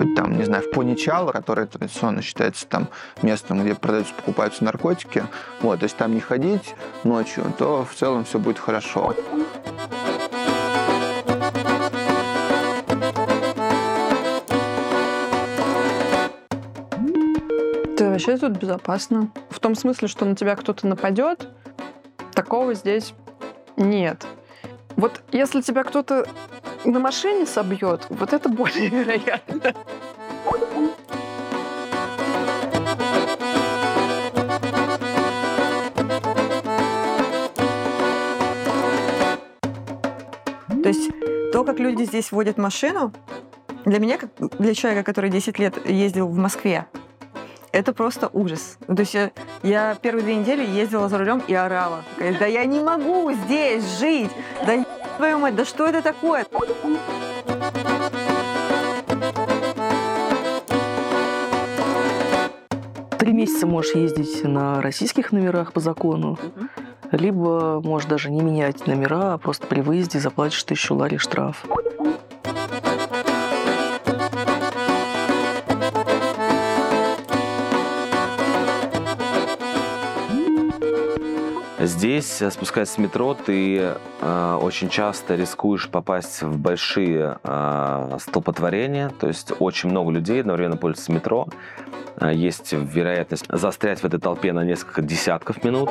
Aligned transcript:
где-нибудь 0.00 0.16
там, 0.16 0.36
не 0.36 0.44
знаю, 0.44 0.62
в 0.62 0.70
Поничало, 0.70 1.32
которое 1.32 1.66
традиционно 1.66 2.22
считается 2.22 2.66
там 2.66 2.88
местом, 3.22 3.62
где 3.62 3.74
продаются, 3.74 4.14
покупаются 4.14 4.64
наркотики, 4.64 5.24
вот, 5.60 5.82
если 5.82 5.96
там 5.96 6.14
не 6.14 6.20
ходить 6.20 6.74
ночью, 7.04 7.52
то 7.58 7.84
в 7.84 7.94
целом 7.94 8.24
все 8.24 8.38
будет 8.38 8.58
хорошо. 8.58 9.14
Да, 17.96 18.10
вообще 18.10 18.36
тут 18.38 18.52
безопасно. 18.52 19.30
В 19.50 19.60
том 19.60 19.74
смысле, 19.74 20.08
что 20.08 20.24
на 20.24 20.34
тебя 20.34 20.56
кто-то 20.56 20.86
нападет, 20.86 21.48
такого 22.32 22.74
здесь 22.74 23.12
нет. 23.76 24.26
Вот 24.96 25.22
если 25.32 25.60
тебя 25.60 25.84
кто-то 25.84 26.26
на 26.84 26.98
машине 26.98 27.46
собьет, 27.46 28.06
вот 28.08 28.32
это 28.32 28.48
более 28.48 28.88
вероятно. 28.88 29.74
То 40.82 40.88
есть 40.88 41.10
то, 41.52 41.64
как 41.64 41.78
люди 41.78 42.04
здесь 42.04 42.32
водят 42.32 42.56
машину, 42.56 43.12
для 43.84 43.98
меня, 43.98 44.18
как 44.18 44.30
для 44.58 44.74
человека, 44.74 45.04
который 45.04 45.30
10 45.30 45.58
лет 45.58 45.86
ездил 45.86 46.28
в 46.28 46.36
Москве, 46.36 46.86
это 47.72 47.92
просто 47.92 48.28
ужас. 48.32 48.78
Ну, 48.88 48.96
то 48.96 49.00
есть 49.00 49.14
я, 49.14 49.30
я 49.62 49.96
первые 50.00 50.24
две 50.24 50.36
недели 50.36 50.66
ездила 50.66 51.08
за 51.08 51.18
рулем 51.18 51.42
и 51.46 51.54
орала. 51.54 52.02
Да 52.18 52.46
я 52.46 52.64
не 52.64 52.82
могу 52.82 53.30
здесь 53.32 53.98
жить! 53.98 54.30
Да 54.66 54.84
твою 55.18 55.38
мать, 55.38 55.54
да 55.54 55.64
что 55.64 55.86
это 55.86 56.02
такое? 56.02 56.46
Три 63.18 63.32
месяца 63.32 63.66
можешь 63.66 63.94
ездить 63.94 64.42
на 64.44 64.80
российских 64.80 65.30
номерах 65.30 65.72
по 65.72 65.80
закону, 65.80 66.38
либо 67.12 67.80
можешь 67.82 68.08
даже 68.08 68.30
не 68.30 68.42
менять 68.42 68.86
номера, 68.86 69.34
а 69.34 69.38
просто 69.38 69.66
при 69.66 69.80
выезде 69.80 70.18
заплатишь 70.20 70.62
тысячу 70.64 70.94
лари 70.94 71.16
штраф. 71.16 71.64
Здесь, 81.82 82.42
э, 82.42 82.50
спускаясь 82.50 82.90
с 82.90 82.98
метро, 82.98 83.34
ты 83.34 83.94
э, 84.20 84.58
очень 84.60 84.90
часто 84.90 85.34
рискуешь 85.34 85.88
попасть 85.88 86.42
в 86.42 86.58
большие 86.58 87.38
э, 87.42 88.18
столпотворения, 88.20 89.10
то 89.18 89.28
есть 89.28 89.52
очень 89.58 89.88
много 89.88 90.10
людей 90.10 90.40
одновременно 90.40 90.76
пользуются 90.76 91.10
метро. 91.10 91.48
Э, 92.20 92.32
есть 92.34 92.72
вероятность 92.72 93.46
застрять 93.48 94.00
в 94.00 94.04
этой 94.04 94.20
толпе 94.20 94.52
на 94.52 94.62
несколько 94.62 95.00
десятков 95.00 95.64
минут. 95.64 95.88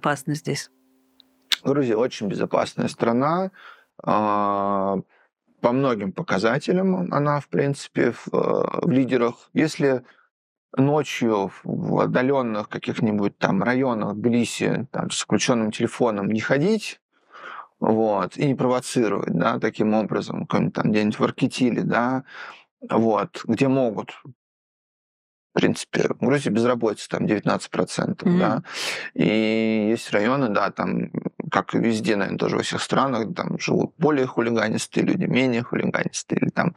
Безопасно 0.00 0.34
здесь? 0.34 0.70
Грузия 1.62 1.96
очень 1.96 2.28
безопасная 2.28 2.88
страна. 2.88 3.50
А, 4.02 4.98
По 5.60 5.72
многим 5.72 6.12
показателям 6.12 7.12
она, 7.12 7.40
в 7.40 7.48
принципе, 7.48 8.12
в, 8.12 8.28
э, 8.32 8.86
в 8.86 8.90
лидерах. 8.90 9.50
Если 9.52 10.02
ночью 10.76 11.50
в 11.64 12.00
отдаленных 12.00 12.68
каких-нибудь 12.68 13.36
там 13.36 13.62
районах 13.62 14.14
Тбилиси 14.14 14.86
там, 14.90 15.10
с 15.10 15.20
включенным 15.20 15.70
телефоном 15.70 16.28
не 16.28 16.40
ходить, 16.40 17.00
вот, 17.78 18.38
и 18.38 18.46
не 18.46 18.54
провоцировать, 18.54 19.34
да, 19.34 19.58
таким 19.58 19.92
образом, 19.94 20.46
там 20.46 20.70
где-нибудь 20.70 21.18
в 21.18 21.24
Аркетиле, 21.24 21.82
да, 21.82 22.24
вот, 22.88 23.42
где 23.44 23.68
могут, 23.68 24.22
в 25.50 25.58
принципе, 25.58 26.08
в 26.08 26.24
Грузии 26.24 26.48
безработица 26.48 27.08
там 27.08 27.26
19%, 27.26 28.28
Мгм. 28.28 28.38
да, 28.38 28.62
и 29.14 29.88
есть 29.90 30.12
районы, 30.12 30.48
да, 30.48 30.70
там, 30.70 31.10
как 31.50 31.74
и 31.74 31.78
везде, 31.78 32.14
наверное, 32.14 32.38
тоже 32.38 32.56
во 32.56 32.62
всех 32.62 32.80
странах, 32.80 33.34
там 33.34 33.58
живут 33.58 33.92
более 33.98 34.26
хулиганистые 34.26 35.04
люди, 35.04 35.24
менее 35.24 35.62
хулиганистые, 35.62 36.38
или 36.40 36.50
там, 36.50 36.76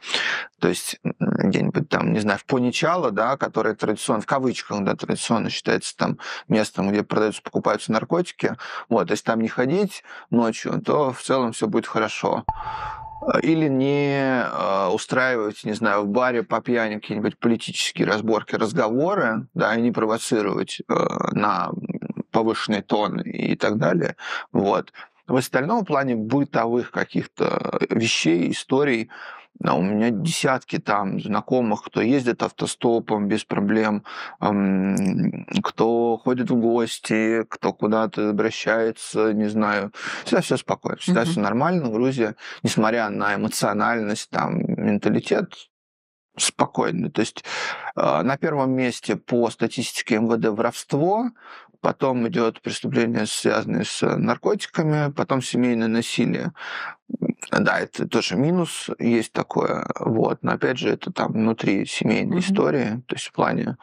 то 0.58 0.68
есть 0.68 0.98
где-нибудь 1.20 1.88
там, 1.88 2.12
не 2.12 2.20
знаю, 2.20 2.38
в 2.38 2.44
Поничало, 2.46 3.10
да, 3.12 3.36
которое 3.36 3.74
традиционно, 3.74 4.22
в 4.22 4.26
кавычках, 4.26 4.82
да, 4.82 4.96
традиционно 4.96 5.50
считается 5.50 5.96
там 5.96 6.18
местом, 6.48 6.90
где 6.90 7.04
продаются, 7.04 7.42
покупаются 7.42 7.92
наркотики, 7.92 8.56
вот, 8.88 9.10
если 9.10 9.24
там 9.24 9.40
не 9.40 9.48
ходить 9.48 10.02
ночью, 10.30 10.80
то 10.84 11.12
в 11.12 11.22
целом 11.22 11.52
все 11.52 11.68
будет 11.68 11.86
хорошо 11.86 12.44
или 13.42 13.68
не 13.68 14.42
э, 14.42 14.88
устраивать, 14.88 15.64
не 15.64 15.72
знаю, 15.72 16.02
в 16.02 16.08
баре 16.08 16.42
по 16.42 16.60
пьяни 16.60 16.96
какие-нибудь 16.96 17.38
политические 17.38 18.06
разборки, 18.06 18.54
разговоры, 18.54 19.46
да, 19.54 19.74
и 19.74 19.80
не 19.80 19.92
провоцировать 19.92 20.80
э, 20.88 20.94
на 21.32 21.70
повышенный 22.30 22.82
тон 22.82 23.20
и 23.20 23.56
так 23.56 23.78
далее. 23.78 24.16
Вот. 24.52 24.92
В 25.26 25.36
остальном 25.36 25.84
плане 25.84 26.16
бытовых 26.16 26.90
каких-то 26.90 27.78
вещей, 27.88 28.50
историй, 28.50 29.10
да, 29.60 29.74
у 29.74 29.82
меня 29.82 30.10
десятки 30.10 30.78
там 30.78 31.20
знакомых, 31.20 31.84
кто 31.84 32.02
ездит 32.02 32.42
автостопом 32.42 33.28
без 33.28 33.44
проблем, 33.44 34.02
кто 35.62 36.16
ходит 36.18 36.50
в 36.50 36.56
гости, 36.56 37.44
кто 37.48 37.72
куда-то 37.72 38.30
обращается, 38.30 39.32
не 39.32 39.48
знаю. 39.48 39.92
Всегда 40.24 40.42
все 40.42 40.56
спокойно, 40.56 40.98
всегда 40.98 41.22
Мгм. 41.22 41.30
все 41.30 41.40
нормально. 41.40 41.88
Грузия, 41.88 42.36
несмотря 42.62 43.08
на 43.10 43.34
эмоциональность, 43.36 44.28
там, 44.30 44.58
менталитет, 44.66 45.54
спокойно. 46.36 47.10
То 47.10 47.20
есть 47.20 47.44
э, 47.96 48.22
на 48.22 48.36
первом 48.36 48.72
месте 48.72 49.16
по 49.16 49.50
статистике 49.50 50.18
МВД 50.18 50.46
воровство, 50.48 51.30
потом 51.80 52.26
идет 52.28 52.62
преступления, 52.62 53.26
связанные 53.26 53.84
с 53.84 54.00
наркотиками, 54.02 55.12
потом 55.12 55.42
семейное 55.42 55.88
насилие. 55.88 56.52
Да, 57.50 57.78
это 57.78 58.08
тоже 58.08 58.36
минус 58.36 58.88
есть 58.98 59.32
такое, 59.32 59.86
вот. 60.00 60.42
Но 60.42 60.52
опять 60.52 60.78
же, 60.78 60.88
это 60.88 61.12
там 61.12 61.32
внутри 61.32 61.84
семейной 61.84 62.38
Мгм. 62.38 62.40
истории, 62.40 63.02
то 63.06 63.14
есть 63.14 63.26
в 63.26 63.32
плане 63.32 63.76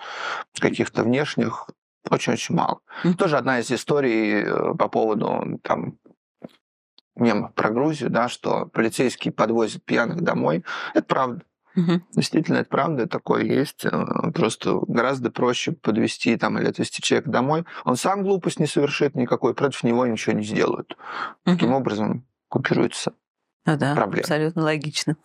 каких-то 0.60 1.04
внешних 1.04 1.70
очень-очень 2.10 2.56
мало. 2.56 2.80
Мгм. 3.04 3.14
Тоже 3.16 3.38
одна 3.38 3.60
из 3.60 3.72
историй 3.72 4.44
э, 4.44 4.74
по 4.74 4.88
поводу 4.88 5.60
там 5.64 6.00
мемов 7.16 7.54
про 7.54 7.70
Грузию, 7.70 8.10
да, 8.10 8.28
что 8.30 8.66
полицейские 8.66 9.32
подвозят 9.32 9.84
пьяных 9.84 10.22
домой. 10.22 10.66
Это 10.94 11.06
правда. 11.06 11.44
Мгм. 11.76 12.06
Действительно, 12.14 12.58
это 12.58 12.70
правда, 12.70 13.08
такое 13.08 13.44
есть. 13.44 13.86
Э, 13.86 14.32
Просто 14.34 14.80
гораздо 14.88 15.32
проще 15.32 15.72
подвести 15.72 16.36
там 16.38 16.60
или 16.60 16.68
отвезти 16.68 17.02
человека 17.02 17.30
домой. 17.30 17.66
Он 17.86 17.96
сам 17.96 18.24
глупость 18.24 18.60
не 18.60 18.68
совершит 18.68 19.16
никакой, 19.16 19.54
против 19.54 19.84
него 19.84 20.06
ничего 20.06 20.34
не 20.36 20.44
сделают. 20.44 20.98
Таким 21.46 21.70
Мгм. 21.70 21.78
образом 21.78 22.26
купируется 22.50 23.14
Ну 23.66 23.78
да, 23.78 23.96
проблем. 23.96 24.22
абсолютно 24.24 24.64
логично. 24.64 25.16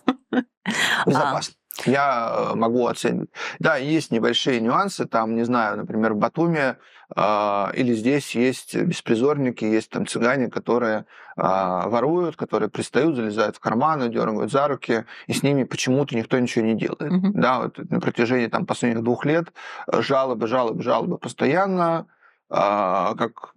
безопасно. 1.06 1.54
Я 1.84 2.32
э, 2.52 2.54
могу 2.54 2.86
оценить. 2.86 3.30
Да, 3.58 3.76
есть 3.76 4.10
небольшие 4.10 4.60
нюансы. 4.60 5.06
Там, 5.06 5.34
не 5.34 5.44
знаю, 5.44 5.76
например, 5.76 6.14
в 6.14 6.16
Батуме 6.16 6.78
э, 7.14 7.66
или 7.74 7.92
здесь 7.94 8.34
есть 8.34 8.74
беспризорники, 8.74 9.64
есть 9.64 9.90
там 9.90 10.06
цыгане, 10.06 10.48
которые 10.48 11.04
э, 11.36 11.42
воруют, 11.42 12.36
которые 12.36 12.70
пристают, 12.70 13.16
залезают 13.16 13.56
в 13.56 13.60
карманы, 13.60 14.08
дергают 14.08 14.50
за 14.50 14.68
руки, 14.68 15.04
и 15.26 15.32
с 15.32 15.42
ними 15.42 15.64
почему-то 15.64 16.16
никто 16.16 16.38
ничего 16.38 16.64
не 16.64 16.74
делает. 16.74 17.12
Мгм. 17.12 17.32
Да, 17.40 17.60
вот 17.60 17.78
на 17.90 18.00
протяжении 18.00 18.46
там, 18.46 18.64
последних 18.64 19.02
двух 19.02 19.26
лет 19.26 19.52
э, 19.86 20.00
жалобы, 20.00 20.46
жалобы, 20.46 20.82
жалобы 20.82 21.18
постоянно. 21.18 22.06
А, 22.48 23.14
как, 23.16 23.54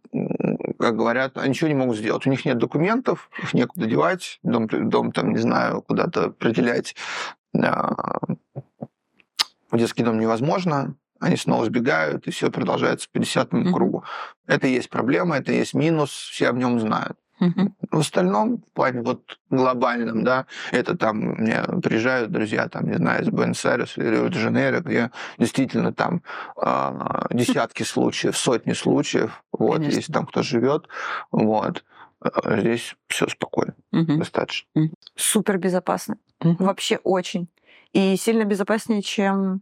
как 0.79 0.95
говорят, 0.95 1.37
они 1.37 1.49
ничего 1.49 1.67
не 1.67 1.75
могут 1.75 1.97
сделать. 1.97 2.25
У 2.25 2.29
них 2.29 2.43
нет 2.45 2.57
документов, 2.57 3.29
их 3.41 3.53
некуда 3.53 3.85
девать, 3.85 4.39
дом, 4.41 4.67
дом 4.67 5.11
там, 5.11 5.31
не 5.31 5.37
знаю, 5.37 5.83
куда-то 5.83 6.25
определять 6.25 6.95
а, 6.95 7.38
детский 9.71 10.03
дом 10.03 10.19
невозможно, 10.19 10.95
они 11.19 11.35
снова 11.35 11.65
сбегают, 11.65 12.27
и 12.27 12.31
все 12.31 12.49
продолжается 12.49 13.09
по 13.11 13.19
десятому 13.19 13.63
Мгм. 13.63 13.73
кругу. 13.73 14.03
Это 14.47 14.67
и 14.67 14.73
есть 14.73 14.89
проблема, 14.89 15.37
это 15.37 15.51
и 15.51 15.57
есть 15.57 15.73
минус, 15.73 16.11
все 16.11 16.49
об 16.49 16.57
нем 16.57 16.79
знают. 16.79 17.17
В 17.91 17.99
остальном, 17.99 18.57
в 18.57 18.73
плане 18.73 19.01
вот 19.01 19.39
глобальном, 19.49 20.25
да, 20.25 20.45
это 20.71 20.97
там 20.97 21.19
мне 21.19 21.63
приезжают 21.81 22.31
друзья, 22.31 22.67
там, 22.67 22.89
не 22.89 22.97
знаю, 22.97 23.23
из 23.23 23.29
Буэнос-Айреса 23.29 24.01
или 24.01 24.09
Рио-де-Жанейро, 24.09 24.81
где 24.81 25.11
действительно 25.37 25.93
там 25.93 26.21
а, 26.57 27.27
десятки 27.29 27.83
случаев, 27.83 28.35
сотни 28.37 28.73
случаев, 28.73 29.41
вот, 29.53 29.77
Конечно. 29.77 29.95
если 29.95 30.11
там 30.11 30.25
кто 30.25 30.43
живет, 30.43 30.89
вот, 31.31 31.85
А 32.21 32.59
здесь 32.59 32.97
все 33.07 33.29
спокойно, 33.29 33.73
достаточно. 33.93 34.67
Супер 35.19 35.57
безопасно. 35.57 36.17
Мгм. 36.39 36.55
Вообще 36.65 36.97
очень. 37.03 37.49
И 37.91 38.15
сильно 38.15 38.45
безопаснее, 38.45 39.01
чем 39.01 39.61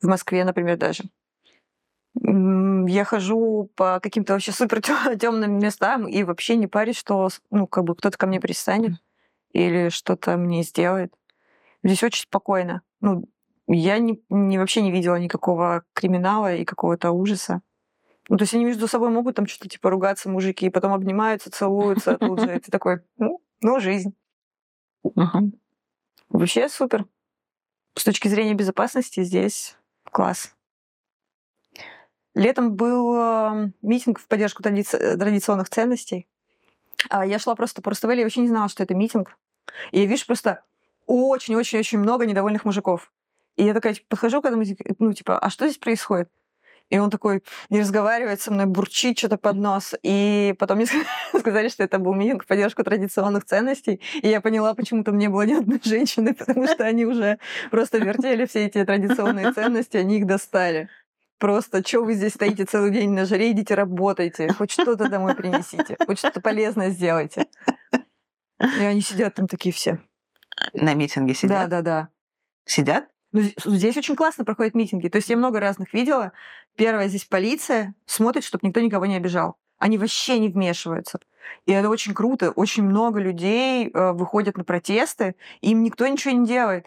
в 0.00 0.06
Москве, 0.06 0.44
например, 0.44 0.78
даже. 0.78 1.04
Я 2.14 3.04
хожу 3.04 3.70
по 3.76 4.00
каким-то 4.02 4.32
вообще 4.32 4.52
супер 4.52 4.80
темным 5.20 5.58
местам 5.58 6.08
и 6.08 6.22
вообще 6.22 6.56
не 6.56 6.66
парюсь, 6.66 6.96
что 6.96 7.28
ну, 7.50 7.66
как 7.66 7.84
бы 7.84 7.94
кто-то 7.94 8.16
ко 8.16 8.26
мне 8.26 8.40
пристанет 8.40 8.92
или 9.52 9.90
что-то 9.90 10.36
мне 10.38 10.62
сделает. 10.62 11.12
Здесь 11.84 12.02
очень 12.02 12.22
спокойно. 12.22 12.80
Ну, 13.00 13.24
я 13.68 13.98
не, 13.98 14.22
не- 14.30 14.58
вообще 14.58 14.80
не 14.80 14.90
видела 14.92 15.16
никакого 15.16 15.84
криминала 15.92 16.54
и 16.54 16.64
какого-то 16.64 17.10
ужаса. 17.10 17.60
Ну, 18.28 18.38
то 18.38 18.44
есть 18.44 18.54
они 18.54 18.64
между 18.64 18.88
собой 18.88 19.10
могут 19.10 19.36
там 19.36 19.46
что-то 19.46 19.68
типа 19.68 19.90
ругаться, 19.90 20.30
мужики, 20.30 20.66
и 20.66 20.70
потом 20.70 20.94
обнимаются, 20.94 21.50
целуются 21.50 22.16
тут 22.18 22.40
же. 22.40 22.56
И 22.56 22.60
ты 22.60 22.70
такой, 22.70 23.00
ну, 23.18 23.40
ну, 23.60 23.78
жизнь. 23.78 24.14
Мгм. 25.14 25.52
Вообще 26.28 26.68
супер. 26.68 27.06
С 27.94 28.04
точки 28.04 28.28
зрения 28.28 28.54
безопасности 28.54 29.22
здесь 29.22 29.76
класс. 30.10 30.54
Летом 32.34 32.74
был 32.74 33.14
э, 33.16 33.70
митинг 33.80 34.18
в 34.18 34.26
поддержку 34.28 34.62
э, 34.62 35.16
традиционных 35.16 35.70
ценностей. 35.70 36.28
А 37.08 37.24
я 37.24 37.38
шла 37.38 37.54
просто 37.54 37.80
по 37.80 37.90
Руставели, 37.90 38.18
я 38.18 38.24
вообще 38.24 38.40
не 38.40 38.48
знала, 38.48 38.68
что 38.68 38.82
это 38.82 38.94
митинг. 38.94 39.38
И 39.92 40.00
я 40.00 40.06
вижу 40.06 40.26
просто 40.26 40.62
очень-очень-очень 41.06 41.98
много 41.98 42.26
недовольных 42.26 42.64
мужиков. 42.64 43.12
И 43.56 43.64
я 43.64 43.72
такая 43.72 43.94
типа, 43.94 44.06
подхожу 44.10 44.42
к 44.42 44.44
этому, 44.44 44.64
ну, 44.98 45.12
типа, 45.12 45.38
а 45.38 45.50
что 45.50 45.66
здесь 45.66 45.78
происходит? 45.78 46.30
И 46.88 46.98
он 46.98 47.10
такой 47.10 47.42
не 47.68 47.80
разговаривает 47.80 48.40
со 48.40 48.52
мной, 48.52 48.66
бурчит 48.66 49.18
что-то 49.18 49.38
под 49.38 49.56
нос. 49.56 49.94
И 50.02 50.54
потом 50.58 50.78
мне 50.78 50.86
сказали, 51.38 51.68
что 51.68 51.82
это 51.82 51.98
был 51.98 52.14
митинг 52.14 52.44
в 52.44 52.46
поддержку 52.46 52.84
традиционных 52.84 53.44
ценностей. 53.44 54.00
И 54.22 54.28
я 54.28 54.40
поняла, 54.40 54.74
почему 54.74 55.02
там 55.02 55.18
не 55.18 55.28
было 55.28 55.42
ни 55.42 55.54
одной 55.54 55.80
женщины, 55.84 56.34
потому 56.38 56.66
что 56.66 56.84
они 56.84 57.04
уже 57.04 57.38
просто 57.70 57.98
вертели 57.98 58.46
все 58.46 58.66
эти 58.66 58.84
традиционные 58.84 59.52
ценности, 59.52 59.96
они 59.96 60.18
их 60.18 60.26
достали. 60.26 60.88
Просто, 61.38 61.86
что 61.86 62.02
вы 62.02 62.14
здесь 62.14 62.32
стоите 62.32 62.64
целый 62.64 62.90
день 62.90 63.10
на 63.10 63.26
жаре, 63.26 63.50
идите 63.50 63.74
работайте, 63.74 64.50
хоть 64.54 64.70
что-то 64.70 65.08
домой 65.10 65.34
принесите, 65.34 65.96
хоть 66.06 66.18
что-то 66.18 66.40
полезное 66.40 66.90
сделайте. 66.90 67.46
И 68.58 68.82
они 68.82 69.02
сидят 69.02 69.34
там 69.34 69.46
такие 69.46 69.72
все. 69.74 69.98
На 70.72 70.94
митинге 70.94 71.34
Да, 71.34 71.38
сидят? 71.38 71.68
да, 71.68 71.82
да. 71.82 72.08
Сидят? 72.64 73.08
Ну, 73.36 73.70
здесь- 73.72 73.96
очень 73.96 74.16
классно 74.16 74.44
проходят 74.44 74.74
митинги. 74.74 75.08
То 75.08 75.16
есть 75.16 75.28
я 75.28 75.36
много 75.36 75.60
разных 75.60 75.92
видела. 75.92 76.32
Первое, 76.76 77.08
здесь 77.08 77.24
полиция 77.24 77.94
смотрит, 78.06 78.44
чтобы 78.44 78.66
никто 78.66 78.80
никого 78.80 79.06
не 79.06 79.16
обижал. 79.16 79.56
Они 79.78 79.98
вообще 79.98 80.38
не 80.38 80.48
вмешиваются. 80.48 81.18
И 81.66 81.72
это 81.72 81.88
очень 81.88 82.14
круто. 82.14 82.50
Очень 82.50 82.84
много 82.84 83.20
людей 83.20 83.90
э, 83.92 84.12
выходят 84.12 84.56
на 84.56 84.64
протесты, 84.64 85.36
им 85.60 85.82
никто 85.82 86.06
ничего 86.06 86.34
не 86.34 86.46
делает. 86.46 86.86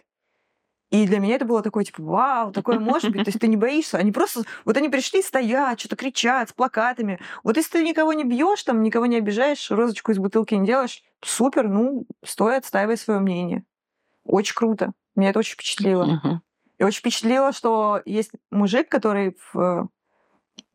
И 0.90 1.06
для 1.06 1.20
меня 1.20 1.36
это 1.36 1.44
было 1.44 1.62
такое, 1.62 1.84
типа, 1.84 2.02
вау, 2.02 2.52
такое 2.52 2.80
может 2.80 3.12
быть. 3.12 3.24
То 3.24 3.28
есть 3.28 3.38
ты 3.38 3.46
не 3.46 3.56
боишься. 3.56 3.98
Они 3.98 4.10
просто... 4.10 4.42
Вот 4.64 4.76
они 4.76 4.88
пришли, 4.88 5.22
стоят, 5.22 5.78
что-то 5.78 5.94
кричат 5.94 6.48
с 6.50 6.52
плакатами. 6.52 7.20
Вот 7.44 7.56
если 7.56 7.78
ты 7.78 7.84
никого 7.84 8.12
не 8.12 8.24
бьешь, 8.24 8.64
там, 8.64 8.82
никого 8.82 9.06
не 9.06 9.16
обижаешь, 9.18 9.70
розочку 9.70 10.10
из 10.10 10.18
бутылки 10.18 10.54
не 10.54 10.66
делаешь, 10.66 11.04
супер, 11.22 11.68
ну, 11.68 12.06
стой, 12.24 12.56
отстаивай 12.56 12.96
свое 12.96 13.20
мнение. 13.20 13.62
Очень 14.24 14.54
круто. 14.54 14.92
Меня 15.16 15.30
это 15.30 15.38
очень 15.38 15.54
впечатлило. 15.54 16.04
Мгм. 16.04 16.42
И 16.78 16.84
очень 16.84 17.00
впечатлило, 17.00 17.52
что 17.52 18.00
есть 18.04 18.30
мужик, 18.50 18.88
который 18.88 19.36
в, 19.52 19.88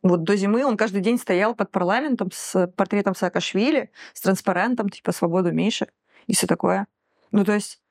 вот 0.03 0.23
до 0.23 0.35
зимы 0.35 0.63
он 0.65 0.77
каждый 0.77 1.01
день 1.01 1.17
стоял 1.17 1.55
под 1.55 1.71
парламентом 1.71 2.29
с 2.31 2.67
портретом 2.75 3.15
Саакашвили, 3.15 3.91
с 4.13 4.21
транспарентом, 4.21 4.89
типа 4.89 5.11
«Свободу 5.11 5.51
меньше» 5.51 5.87
и 6.27 6.35
все 6.35 6.45
такое. 6.45 6.87
Ну, 7.31 7.43
то 7.43 7.53
есть 7.53 7.81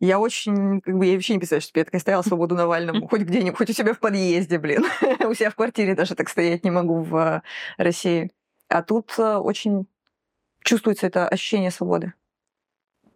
я 0.00 0.20
очень, 0.20 0.80
как 0.80 0.96
бы, 0.96 1.06
я 1.06 1.14
вообще 1.14 1.32
не 1.32 1.40
представляю, 1.40 1.62
что 1.62 1.80
я 1.80 1.84
такая 1.84 2.00
стояла 2.00 2.22
«Свободу 2.22 2.54
Навальному», 2.54 3.08
хоть 3.08 3.22
где-нибудь, 3.22 3.58
хоть 3.58 3.70
у 3.70 3.72
себя 3.72 3.92
в 3.92 3.98
подъезде, 3.98 4.58
блин. 4.58 4.84
У 5.28 5.34
себя 5.34 5.50
в 5.50 5.56
квартире 5.56 5.96
даже 5.96 6.14
так 6.14 6.28
стоять 6.28 6.62
не 6.62 6.70
могу 6.70 7.02
в 7.02 7.16
э, 7.16 7.42
России. 7.76 8.30
А 8.68 8.82
тут 8.82 9.12
э, 9.18 9.36
очень 9.36 9.88
чувствуется 10.62 11.08
это 11.08 11.26
ощущение 11.26 11.72
свободы. 11.72 12.12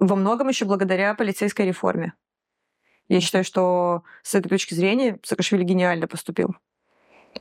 Во 0.03 0.17
многом 0.17 0.49
еще 0.49 0.65
благодаря 0.65 1.15
полицейской 1.15 1.65
реформе. 1.65 2.15
Я 3.07 3.21
считаю, 3.21 3.45
что 3.45 4.03
с 4.25 4.35
этой 4.35 4.49
точки 4.49 4.75
зрения 4.75 5.21
Саакашвили 5.23 5.63
гениально 5.63 6.09
поступил. 6.09 6.57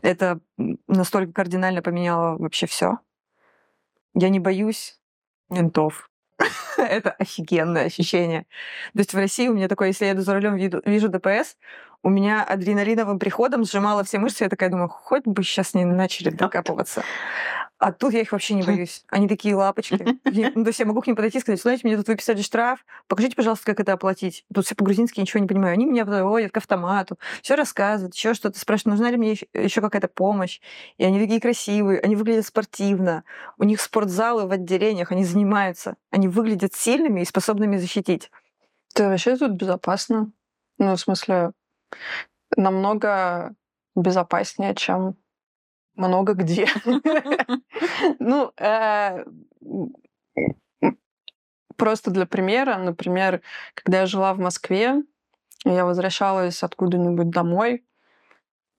Это 0.03 0.39
настолько 0.87 1.33
кардинально 1.33 1.81
поменяло 1.81 2.37
вообще 2.37 2.67
все. 2.67 2.99
Я 4.13 4.29
не 4.29 4.39
боюсь 4.39 4.99
ментов. 5.49 6.11
Это 6.77 7.09
офигенное 7.09 7.85
ощущение. 7.85 8.45
То 8.93 8.99
есть 8.99 9.13
в 9.15 9.17
России 9.17 9.47
у 9.47 9.55
меня 9.55 9.67
такое, 9.67 9.87
если 9.87 10.05
я 10.05 10.11
еду 10.11 10.21
за 10.21 10.35
рулем, 10.35 10.55
вижу 10.55 11.09
ДПС, 11.09 11.57
у 12.03 12.09
меня 12.09 12.43
адреналиновым 12.43 13.17
приходом 13.17 13.63
сжимала 13.65 14.03
все 14.03 14.19
мышцы. 14.19 14.43
Я 14.43 14.49
такая 14.51 14.69
думаю, 14.69 14.87
хоть 14.87 15.25
бы 15.25 15.41
сейчас 15.41 15.73
не 15.73 15.83
начали 15.83 16.29
докапываться. 16.29 17.03
А 17.81 17.91
тут 17.91 18.13
я 18.13 18.21
их 18.21 18.31
вообще 18.31 18.53
не 18.53 18.61
боюсь. 18.61 19.03
Они 19.09 19.27
такие 19.27 19.55
лапочки. 19.55 20.19
Ну, 20.53 20.63
то 20.63 20.69
есть 20.69 20.79
я 20.79 20.85
могу 20.85 21.01
к 21.01 21.07
ним 21.07 21.15
подойти 21.15 21.39
и 21.39 21.41
сказать, 21.41 21.61
знаете, 21.61 21.81
мне 21.83 21.97
тут 21.97 22.07
выписали 22.07 22.41
штраф, 22.41 22.85
покажите, 23.07 23.35
пожалуйста, 23.35 23.65
как 23.65 23.79
это 23.79 23.93
оплатить. 23.93 24.45
Тут 24.53 24.65
все 24.65 24.75
по-грузински 24.75 25.19
ничего 25.19 25.39
не 25.39 25.47
понимаю. 25.47 25.73
Они 25.73 25.85
меня 25.85 26.05
подводят 26.05 26.51
к 26.51 26.57
автомату, 26.57 27.17
все 27.41 27.55
рассказывают, 27.55 28.13
еще 28.13 28.33
что-то 28.33 28.59
спрашивают, 28.59 28.99
нужна 28.99 29.09
ли 29.09 29.17
мне 29.17 29.35
еще 29.53 29.81
какая-то 29.81 30.07
помощь. 30.07 30.59
И 30.97 31.03
они 31.03 31.19
такие 31.19 31.41
красивые, 31.41 31.99
они 32.01 32.15
выглядят 32.15 32.45
спортивно. 32.45 33.23
У 33.57 33.63
них 33.63 33.81
спортзалы 33.81 34.45
в 34.45 34.51
отделениях, 34.51 35.11
они 35.11 35.25
занимаются. 35.25 35.95
Они 36.11 36.27
выглядят 36.27 36.75
сильными 36.75 37.21
и 37.21 37.25
способными 37.25 37.77
защитить. 37.77 38.29
Да, 38.95 39.09
вообще 39.09 39.35
тут 39.37 39.53
безопасно. 39.53 40.31
Ну, 40.77 40.95
в 40.95 40.99
смысле, 40.99 41.51
намного 42.55 43.55
безопаснее, 43.95 44.75
чем 44.75 45.15
много 45.95 46.33
где. 46.33 46.67
Ну, 48.19 48.51
э, 48.57 49.25
просто 51.77 52.11
для 52.11 52.25
примера, 52.25 52.77
например, 52.77 53.41
когда 53.73 54.01
я 54.01 54.05
жила 54.05 54.33
в 54.33 54.39
Москве, 54.39 55.03
я 55.65 55.85
возвращалась 55.85 56.63
откуда-нибудь 56.63 57.29
домой 57.29 57.83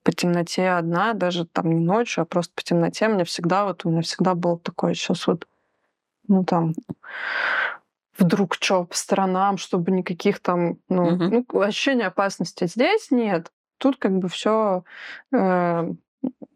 по 0.03 0.13
темноте 0.13 0.71
одна, 0.71 1.13
даже 1.13 1.47
там 1.47 1.71
не 1.73 1.81
ночью, 1.81 2.23
а 2.23 2.25
просто 2.25 2.53
по 2.55 2.63
темноте, 2.63 3.09
мне 3.09 3.25
всегда 3.25 3.65
вот, 3.65 3.85
у 3.85 3.91
меня 3.91 4.03
всегда 4.03 4.35
было 4.35 4.59
такое 4.59 4.95
сейчас 4.95 5.27
вот, 5.27 5.47
ну 6.29 6.45
там, 6.45 6.75
вдруг 8.17 8.55
что 8.55 8.85
по 8.85 8.97
сторонам, 8.97 9.59
чтобы 9.59 9.93
никаких 9.93 10.41
там, 10.41 10.79
ну, 10.89 11.11
Мгм. 11.13 11.47
ну, 11.53 11.61
ощущения 11.61 12.07
опасности. 12.07 12.67
Здесь 12.67 13.11
нет. 13.11 13.51
Тут 13.79 13.97
как 13.97 14.19
бы 14.19 14.29
все, 14.29 14.85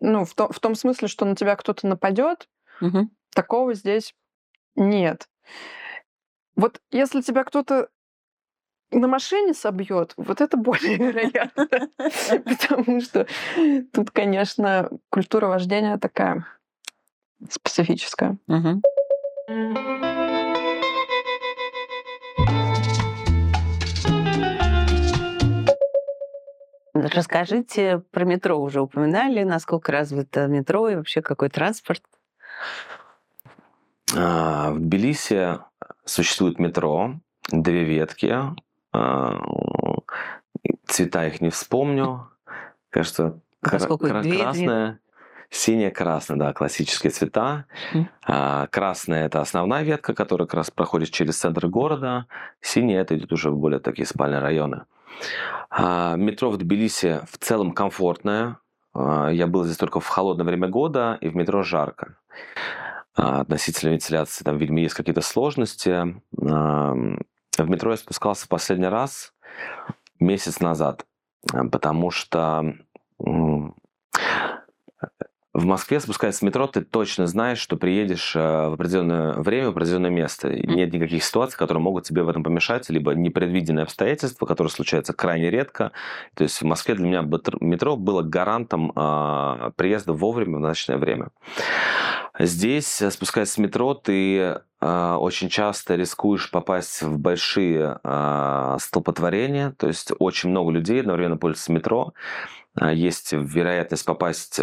ну, 0.00 0.24
в, 0.24 0.34
то- 0.34 0.52
в 0.52 0.60
том 0.60 0.74
смысле, 0.74 1.08
что 1.08 1.24
на 1.24 1.34
тебя 1.36 1.56
кто-то 1.56 1.86
нападет, 1.86 2.48
Мгм. 2.80 3.10
такого 3.34 3.74
здесь 3.74 4.14
нет. 4.74 5.28
Вот 6.56 6.80
если 6.90 7.20
тебя 7.20 7.44
кто-то 7.44 7.88
на 8.92 9.08
машине 9.08 9.52
собьет, 9.54 10.14
вот 10.16 10.40
это 10.40 10.56
более 10.56 10.96
вероятно. 11.12 11.68
Потому 12.44 13.00
что 13.00 13.26
тут, 13.92 14.10
конечно, 14.10 14.90
культура 15.10 15.46
вождения 15.48 15.98
такая 15.98 16.46
специфическая. 17.50 18.38
Расскажите 27.02 27.98
про 28.10 28.24
метро. 28.24 28.58
Уже 28.60 28.80
упоминали, 28.80 29.42
насколько 29.42 29.92
развито 29.92 30.46
метро 30.46 30.88
и 30.88 30.96
вообще 30.96 31.22
какой 31.22 31.48
транспорт. 31.48 32.02
А, 34.16 34.70
В 34.72 34.78
Тбилиси 34.78 35.58
существует 36.04 36.58
метро, 36.58 37.14
две 37.50 37.84
ветки. 37.84 38.34
а, 38.92 39.38
Цвета 40.86 41.26
их 41.26 41.40
не 41.40 41.50
вспомню. 41.50 42.28
Кажется, 42.90 43.40
кра- 43.60 43.72
Поскольку 43.78 44.06
кра- 44.06 44.22
две- 44.22 44.32
две- 44.32 44.42
красная, 44.42 44.98
синяя, 45.50 45.90
красная, 45.90 46.36
да, 46.38 46.52
классические 46.52 47.10
цвета. 47.10 47.66
А, 48.24 48.66
Красная 48.68 49.26
это 49.26 49.40
основная 49.40 49.82
ветка, 49.82 50.14
которая 50.14 50.46
как 50.46 50.54
раз 50.54 50.70
проходит 50.70 51.10
через 51.10 51.36
центр 51.38 51.66
города. 51.66 52.26
Синяя 52.60 53.02
это 53.02 53.16
идет 53.16 53.32
уже 53.32 53.50
в 53.50 53.56
более 53.58 53.80
такие 53.80 54.06
спальные 54.06 54.40
районы. 54.40 54.84
А, 55.70 56.16
Метро 56.16 56.50
в 56.50 56.56
Тбилиси 56.56 57.20
в 57.30 57.38
целом 57.38 57.72
комфортное. 57.72 58.58
А, 58.94 59.28
Я 59.28 59.46
был 59.46 59.64
здесь 59.64 59.76
только 59.76 60.00
в 60.00 60.06
холодное 60.06 60.46
время 60.46 60.68
года, 60.68 61.18
и 61.20 61.28
в 61.28 61.36
метро 61.36 61.62
жарко. 61.62 62.18
а, 63.14 63.40
относительно 63.40 63.90
вентиляции, 63.92 64.44
там, 64.44 64.58
видимо, 64.58 64.80
есть 64.80 64.94
какие-то 64.94 65.22
сложности. 65.22 66.20
В 66.32 67.70
метро 67.70 67.90
я 67.90 67.96
спускался 67.96 68.46
последний 68.48 68.88
раз 68.88 69.32
месяц 70.20 70.60
назад, 70.60 71.06
потому 71.72 72.10
что 72.10 72.74
в 75.56 75.64
Москве, 75.64 76.00
спускаясь 76.00 76.40
в 76.40 76.42
метро, 76.42 76.66
ты 76.66 76.82
точно 76.82 77.26
знаешь, 77.26 77.58
что 77.58 77.76
приедешь 77.78 78.36
э, 78.36 78.38
в 78.68 78.74
определенное 78.74 79.32
время, 79.32 79.68
в 79.68 79.70
определенное 79.70 80.10
место. 80.10 80.50
И 80.50 80.66
нет 80.66 80.92
никаких 80.92 81.24
ситуаций, 81.24 81.56
которые 81.56 81.82
могут 81.82 82.04
тебе 82.04 82.22
в 82.24 82.28
этом 82.28 82.44
помешать, 82.44 82.90
либо 82.90 83.14
непредвиденные 83.14 83.84
обстоятельства, 83.84 84.44
которые 84.44 84.70
случаются 84.70 85.14
крайне 85.14 85.50
редко. 85.50 85.92
То 86.34 86.42
есть 86.42 86.60
в 86.60 86.64
Москве 86.66 86.94
для 86.94 87.06
меня 87.06 87.22
метро 87.60 87.96
было 87.96 88.20
гарантом 88.20 88.92
э, 88.94 89.70
приезда 89.76 90.12
вовремя 90.12 90.58
в 90.58 90.60
назначенное 90.60 90.98
время. 90.98 91.28
Здесь, 92.38 93.00
э, 93.00 93.10
спускаясь 93.10 93.54
в 93.54 93.58
метро, 93.58 93.94
ты 93.94 94.60
очень 94.78 95.48
часто 95.48 95.94
рискуешь 95.94 96.50
попасть 96.50 97.00
в 97.00 97.18
большие 97.18 97.98
столпотворения, 98.78 99.70
то 99.70 99.88
есть 99.88 100.12
очень 100.18 100.50
много 100.50 100.70
людей 100.70 101.00
одновременно 101.00 101.38
пользуются 101.38 101.72
метро, 101.72 102.12
есть 102.78 103.32
вероятность 103.32 104.04
попасть 104.04 104.60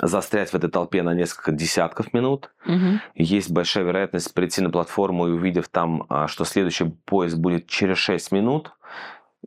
застрять 0.00 0.50
в 0.50 0.54
этой 0.54 0.70
толпе 0.70 1.02
на 1.02 1.14
несколько 1.14 1.52
десятков 1.52 2.12
минут. 2.12 2.50
Угу. 2.66 3.00
Есть 3.14 3.50
большая 3.50 3.84
вероятность 3.84 4.32
прийти 4.32 4.62
на 4.62 4.70
платформу 4.70 5.28
и 5.28 5.32
увидев 5.32 5.68
там, 5.68 6.06
а, 6.08 6.28
что 6.28 6.44
следующий 6.44 6.86
поезд 7.04 7.36
будет 7.36 7.66
через 7.66 7.98
6 7.98 8.32
минут, 8.32 8.72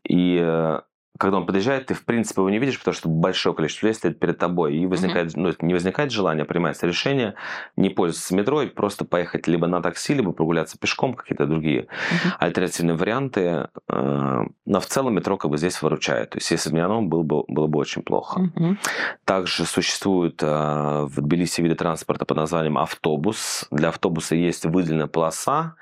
и 0.04 0.40
э, 0.40 0.82
когда 1.18 1.38
он 1.38 1.46
подъезжает, 1.46 1.88
ты, 1.88 1.94
в 1.94 2.04
принципе, 2.04 2.42
его 2.42 2.50
не 2.50 2.60
видишь, 2.60 2.78
потому 2.78 2.96
что 2.96 3.08
большое 3.08 3.56
количество 3.56 3.86
людей 3.86 3.98
стоит 3.98 4.20
перед 4.20 4.38
тобой. 4.38 4.76
И 4.76 4.86
возникает, 4.86 5.30
mm-hmm. 5.30 5.56
ну, 5.60 5.68
не 5.68 5.74
возникает 5.74 6.12
желание, 6.12 6.44
а 6.44 6.46
принимается 6.46 6.88
решение 6.88 7.36
не 7.78 7.90
пользоваться 7.90 8.36
метро 8.36 8.62
и 8.62 8.68
просто 8.68 9.06
поехать 9.06 9.48
либо 9.48 9.68
на 9.68 9.82
такси, 9.82 10.14
либо 10.14 10.32
прогуляться 10.32 10.78
пешком, 10.78 11.14
какие-то 11.14 11.46
другие 11.46 11.84
mm-hmm. 11.84 12.32
альтернативные 12.40 12.98
варианты. 12.98 13.70
Э, 13.88 14.44
но 14.66 14.80
в 14.80 14.86
целом 14.86 15.16
метро 15.16 15.38
как 15.38 15.52
бы 15.52 15.58
здесь 15.58 15.82
выручает. 15.82 16.32
То 16.32 16.38
есть 16.38 16.52
если 16.52 16.70
бы 16.70 16.76
не 16.76 16.82
оно, 16.82 17.02
было 17.02 17.24
бы, 17.24 17.44
было 17.48 17.68
бы 17.68 17.80
очень 17.80 18.02
плохо. 18.02 18.52
Mm-hmm. 18.56 18.78
Также 19.24 19.66
существует 19.66 20.44
э, 20.44 21.06
в 21.06 21.22
Тбилиси 21.22 21.62
виды 21.62 21.76
транспорта 21.76 22.26
под 22.26 22.38
названием 22.38 22.78
автобус. 22.78 23.68
Для 23.72 23.90
автобуса 23.90 24.36
есть 24.36 24.66
выделенная 24.66 25.08
полоса, 25.08 25.76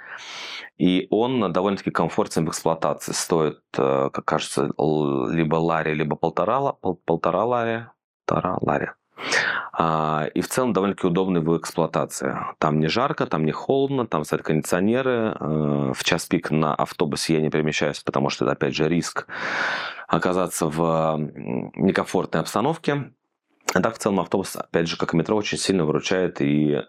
и 0.77 1.07
он 1.11 1.51
довольно-таки 1.51 1.91
комфортен 1.91 2.45
в 2.45 2.49
эксплуатации. 2.49 3.11
Стоит, 3.11 3.59
э, 3.77 4.09
как 4.11 4.25
кажется, 4.25 4.65
либо 4.65 5.55
лари, 5.55 5.93
либо 5.93 6.15
полтора, 6.15 6.73
полтора 7.05 7.45
лари. 7.45 7.87
Полтора 8.25 8.57
лари. 8.61 8.89
А, 9.71 10.27
и 10.33 10.41
в 10.41 10.47
целом 10.47 10.73
довольно-таки 10.73 11.07
удобный 11.07 11.41
в 11.41 11.57
эксплуатации. 11.57 12.37
Там 12.57 12.79
не 12.79 12.87
жарко, 12.87 13.25
там 13.25 13.45
не 13.45 13.51
холодно, 13.51 14.07
там 14.07 14.23
стоят 14.23 14.43
кондиционеры. 14.43 15.35
Э, 15.39 15.91
в 15.95 16.03
час 16.03 16.25
пик 16.25 16.51
на 16.51 16.73
автобусе 16.73 17.35
я 17.35 17.41
не 17.41 17.49
перемещаюсь, 17.49 17.99
потому 17.99 18.29
что 18.29 18.45
это, 18.45 18.53
опять 18.53 18.75
же, 18.75 18.87
риск 18.87 19.27
оказаться 20.07 20.67
в 20.67 21.17
некомфортной 21.75 22.41
обстановке. 22.41 23.13
А 23.73 23.81
так, 23.81 23.95
в 23.95 23.97
целом, 23.99 24.19
автобус, 24.19 24.55
опять 24.55 24.87
же, 24.87 24.97
как 24.97 25.13
и 25.13 25.17
метро, 25.17 25.35
очень 25.35 25.57
сильно 25.57 25.85
выручает 25.85 26.41
и 26.41 26.81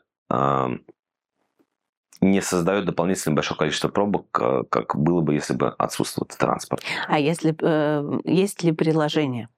не 2.24 2.40
создает 2.40 2.86
дополнительное 2.86 3.36
большое 3.36 3.58
количество 3.58 3.88
пробок, 3.88 4.26
э, 4.40 4.62
как 4.70 4.96
было 4.96 5.20
бы, 5.20 5.34
если 5.34 5.54
бы 5.54 5.68
отсутствовал 5.68 6.26
транспорт. 6.26 6.82
А 7.06 7.18
если 7.18 7.54
э, 7.60 8.20
есть 8.24 8.62
ли 8.62 8.72
приложение? 8.72 9.48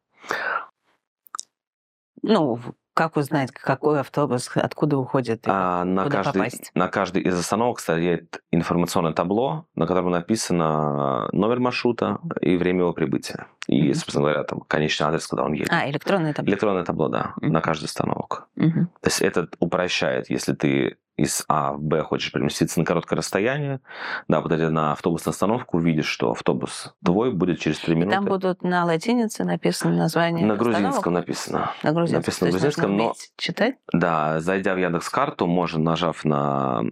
Ну, 2.23 2.59
как 2.97 3.17
узнать, 3.19 3.51
какой 3.53 4.01
автобус, 4.01 4.51
откуда 4.55 4.97
уходит, 4.97 5.43
а, 5.45 5.85
на 5.85 6.05
куда 6.05 6.23
каждый, 6.23 6.39
попасть? 6.39 6.71
На 6.75 6.89
каждой 6.89 7.23
из 7.23 7.39
остановок 7.39 7.79
стоит 7.79 8.43
информационное 8.51 9.13
табло, 9.13 9.67
на 9.75 9.87
котором 9.87 10.11
написано 10.11 11.29
номер 11.33 11.61
маршрута 11.61 12.19
и 12.41 12.57
время 12.57 12.81
его 12.81 12.95
прибытия. 12.95 13.49
И, 13.69 13.91
mm-hmm. 13.91 13.95
собственно 13.95 14.23
говоря, 14.23 14.45
там 14.45 14.61
конечный 14.61 15.09
адрес, 15.09 15.27
куда 15.27 15.45
он 15.45 15.53
едет. 15.53 15.69
А, 15.71 15.89
электронное 15.91 16.33
табло. 16.33 16.51
Электронное 16.51 16.85
табло, 16.85 17.09
да, 17.09 17.35
mm-hmm. 17.39 17.51
на 17.51 17.61
каждой 17.61 17.85
остановок. 17.85 18.49
Mm-hmm. 18.57 18.87
То 19.03 19.07
есть 19.07 19.21
это 19.21 19.49
упрощает, 19.61 20.31
если 20.31 20.55
ты 20.55 20.97
из 21.17 21.45
А 21.49 21.73
в 21.73 21.81
Б 21.81 22.03
хочешь 22.03 22.31
переместиться 22.33 22.79
на 22.79 22.85
короткое 22.85 23.17
расстояние, 23.17 23.81
да, 24.29 24.41
подойдя 24.41 24.71
на 24.71 24.93
автобусную 24.93 25.33
остановку, 25.33 25.79
увидишь, 25.79 26.07
что 26.07 26.31
автобус 26.31 26.95
твой 27.05 27.33
будет 27.33 27.59
через 27.59 27.79
3 27.81 27.95
минуты. 27.95 28.15
И 28.15 28.19
там 28.19 28.25
будут 28.27 28.63
на 28.63 28.85
латинице 28.85 29.45
написано 29.45 29.97
название 29.97 30.47
На 30.47 30.57
грузинском 30.57 31.15
написано. 31.15 31.73
На 31.83 31.93
грузинском. 31.93 32.21
Написано 32.21 32.47
на 32.47 32.53
грузинском, 32.53 32.97
но... 32.97 33.15
Читать? 33.37 33.77
Да, 33.93 34.41
зайдя 34.41 34.75
в 34.75 34.79
Яндекс.Карту, 34.79 35.47
можно, 35.47 35.81
нажав 35.81 36.25
на 36.25 36.83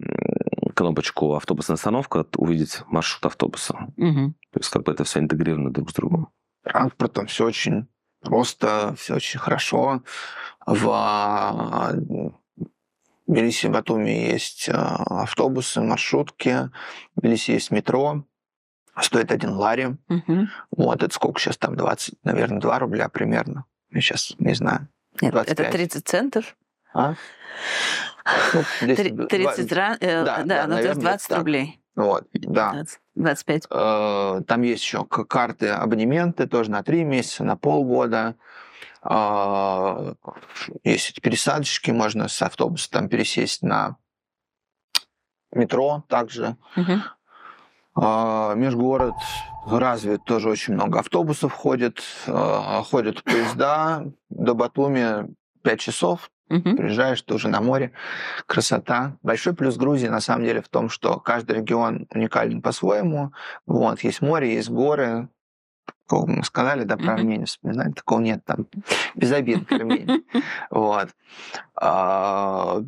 кнопочку 0.73 1.35
«Автобусная 1.35 1.75
остановка», 1.75 2.25
увидеть 2.35 2.81
маршрут 2.87 3.25
автобуса. 3.27 3.73
Угу. 3.97 4.33
То 4.51 4.59
есть 4.59 4.69
как 4.69 4.83
бы 4.83 4.91
это 4.91 5.03
все 5.03 5.19
интегрировано 5.19 5.71
друг 5.71 5.91
с 5.91 5.93
другом. 5.93 6.29
Транспортом 6.63 7.27
все 7.27 7.45
очень 7.45 7.87
просто, 8.21 8.95
все 8.97 9.15
очень 9.15 9.39
хорошо. 9.39 10.01
В 10.65 10.87
в 13.27 13.31
Тбилиси 13.31 13.67
Батуми 13.67 14.09
есть 14.09 14.69
а, 14.69 15.23
автобусы, 15.23 15.81
маршрутки. 15.81 16.69
В 17.15 17.21
Тбилиси 17.21 17.51
есть 17.51 17.71
метро. 17.71 18.23
Стоит 19.01 19.31
один 19.31 19.51
лари. 19.51 19.97
Угу. 20.09 20.47
Вот, 20.77 21.03
это 21.03 21.13
сколько 21.13 21.39
сейчас 21.39 21.57
там? 21.57 21.75
20, 21.75 22.15
наверное, 22.23 22.59
2 22.59 22.79
рубля 22.79 23.09
примерно. 23.09 23.65
Я 23.91 24.01
сейчас 24.01 24.35
не 24.39 24.53
знаю. 24.53 24.87
Нет, 25.21 25.31
25. 25.31 25.59
это 25.59 25.71
30 25.71 26.07
центов. 26.07 26.55
А? 26.93 27.15
Ну, 28.53 28.87
10, 28.87 29.27
30 29.27 29.71
раз, 29.71 29.97
э, 29.99 30.23
да, 30.23 30.37
да, 30.37 30.43
да, 30.43 30.67
ну, 30.67 30.75
то 30.75 30.87
есть 30.87 30.99
20 30.99 31.31
рублей. 31.37 31.79
Вот, 31.95 32.27
да. 32.33 32.71
20, 32.71 32.99
25. 33.15 33.67
Э, 33.69 34.41
там 34.47 34.61
есть 34.61 34.83
еще 34.83 35.05
карты, 35.05 35.69
абонементы 35.69 36.47
тоже 36.47 36.71
на 36.71 36.83
3 36.83 37.03
месяца, 37.03 37.43
на 37.43 37.55
полгода. 37.55 38.35
А, 39.07 40.15
есть 40.83 41.21
пересадочки, 41.21 41.91
можно 41.91 42.27
с 42.27 42.41
автобуса 42.41 42.89
там 42.89 43.07
пересесть 43.07 43.61
на 43.61 43.97
метро 45.51 46.03
также. 46.09 46.57
Угу. 46.75 48.03
Межгород 48.55 49.13
развит, 49.67 50.25
тоже 50.25 50.49
очень 50.49 50.73
много 50.73 50.99
автобусов 50.99 51.53
ходит, 51.53 52.01
а, 52.27 52.81
ходят 52.81 53.23
поезда 53.23 54.05
до 54.29 54.55
Батуми 54.55 55.35
5 55.61 55.79
часов, 55.79 56.31
Угу. 56.47 56.75
Приезжаешь, 56.75 57.21
ты 57.23 57.33
уже 57.33 57.47
на 57.47 57.59
море, 57.59 57.91
красота. 58.45 59.17
Большой 59.23 59.55
плюс 59.55 59.77
Грузии 59.77 60.07
на 60.07 60.19
самом 60.19 60.45
деле 60.45 60.61
в 60.61 60.69
том, 60.69 60.89
что 60.89 61.19
каждый 61.19 61.57
регион 61.57 62.07
уникален 62.13 62.61
по-своему. 62.61 63.33
Вот, 63.65 64.01
есть 64.01 64.21
море, 64.21 64.53
есть 64.53 64.69
горы, 64.69 65.29
мы 66.11 66.43
сказали, 66.43 66.83
да, 66.83 66.97
про 66.97 67.13
Армению 67.13 67.47
вспоминать, 67.47 67.95
такого 67.95 68.19
нет 68.19 68.43
там, 68.45 68.67
без 69.15 69.31
обид 69.31 69.65
к 69.67 69.71
Армении. 69.71 70.23
Вот. 70.69 71.09
А, 71.75 72.81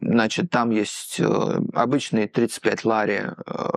значит, 0.00 0.50
там 0.50 0.70
есть 0.70 1.20
э, 1.20 1.60
обычные 1.74 2.28
35 2.28 2.84
лари 2.84 3.24
э, 3.46 3.68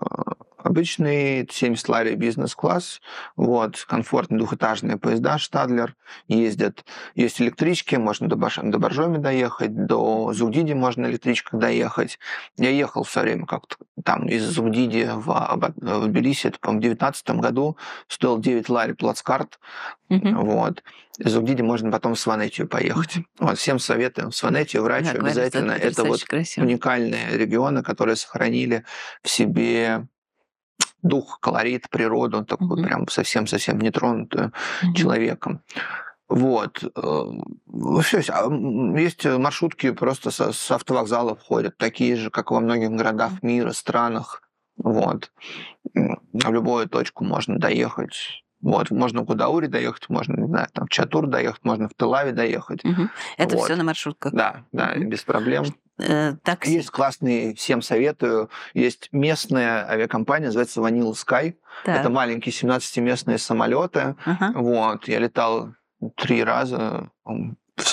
обычный 0.71 1.47
70 1.49 1.89
лари 1.89 2.15
бизнес-класс, 2.15 3.01
вот, 3.35 3.85
комфортные 3.87 4.39
двухэтажные 4.39 4.97
поезда 4.97 5.37
Штадлер 5.37 5.95
ездят. 6.27 6.85
Есть 7.15 7.41
электрички, 7.41 7.95
можно 7.95 8.27
до, 8.27 8.35
Баш... 8.35 8.59
до 8.61 8.79
Боржоми 8.79 9.17
доехать, 9.17 9.85
до 9.85 10.33
Зудиди 10.33 10.73
можно 10.73 11.05
электричкой 11.05 11.59
доехать. 11.59 12.19
Я 12.57 12.71
ехал 12.71 13.03
все 13.03 13.21
время 13.21 13.45
как-то 13.45 13.75
там 14.03 14.27
из 14.27 14.43
Зудиди 14.43 15.09
в, 15.13 15.25
в 15.25 16.07
Тбилиси, 16.07 16.47
это, 16.47 16.59
по-моему, 16.59 16.79
в 16.79 16.83
2019 16.83 17.29
году, 17.41 17.77
стоил 18.07 18.39
9 18.39 18.69
лари 18.69 18.93
плацкарт, 18.93 19.59
mm-hmm. 20.09 20.33
вот. 20.35 20.83
Из 21.19 21.35
Угдиди 21.35 21.61
можно 21.61 21.91
потом 21.91 22.15
в 22.15 22.19
Сванетию 22.19 22.67
поехать. 22.67 23.17
Mm-hmm. 23.17 23.25
Вот, 23.39 23.57
всем 23.57 23.79
советуем 23.79 24.31
в 24.31 24.35
Сванетию, 24.35 24.81
врач 24.81 25.05
да, 25.05 25.11
обязательно. 25.11 25.71
Это, 25.73 25.87
это 25.87 26.03
вот 26.05 26.23
красиво. 26.23 26.63
уникальные 26.63 27.37
регионы, 27.37 27.83
которые 27.83 28.15
сохранили 28.15 28.85
в 29.21 29.29
себе 29.29 30.07
дух, 31.01 31.39
колорит, 31.39 31.89
природу, 31.89 32.45
такую 32.45 32.79
mm-hmm. 32.81 32.87
прям 32.87 33.07
совсем-совсем 33.07 33.79
нетронутую 33.79 34.51
mm-hmm. 34.51 34.93
человеком. 34.93 35.61
Вот. 36.29 36.83
Э, 36.95 38.01
Все, 38.01 38.23
а, 38.29 38.49
есть 38.97 39.25
маршрутки 39.25 39.91
просто 39.91 40.31
с, 40.31 40.53
с 40.53 40.71
автовокзалов 40.71 41.41
ходят, 41.41 41.77
такие 41.77 42.15
же, 42.15 42.29
как 42.29 42.51
во 42.51 42.59
многих 42.59 42.91
городах 42.91 43.43
мира, 43.43 43.71
странах. 43.71 44.41
Вот. 44.77 45.31
В 45.93 46.51
любую 46.51 46.87
точку 46.87 47.23
можно 47.23 47.59
доехать. 47.59 48.43
Вот, 48.61 48.91
можно 48.91 49.21
в 49.21 49.25
Гудаури 49.25 49.67
доехать, 49.67 50.07
можно, 50.09 50.39
не 50.39 50.47
знаю, 50.47 50.67
там 50.73 50.85
в 50.85 50.89
Чатур 50.89 51.27
доехать, 51.27 51.63
можно 51.63 51.89
в 51.89 51.95
Телаве 51.95 52.31
доехать. 52.31 52.85
Угу. 52.85 53.09
Это 53.37 53.55
вот. 53.55 53.65
все 53.65 53.75
на 53.75 53.83
маршрутках. 53.83 54.33
Да, 54.33 54.63
да, 54.71 54.93
угу. 54.95 55.05
без 55.05 55.23
проблем. 55.23 55.65
Э, 55.97 56.33
такси. 56.43 56.73
Есть 56.73 56.89
классные, 56.89 57.53
всем 57.55 57.81
советую. 57.81 58.49
Есть 58.73 59.09
местная 59.11 59.87
авиакомпания, 59.89 60.47
называется 60.47 60.81
Vanilla 60.81 61.13
Sky. 61.13 61.55
Так. 61.85 61.99
Это 61.99 62.09
маленькие 62.09 62.53
17-местные 62.53 63.37
самолеты. 63.37 64.15
Ага. 64.25 64.51
Вот, 64.55 65.07
я 65.07 65.19
летал 65.19 65.73
три 66.15 66.43
раза, 66.43 67.09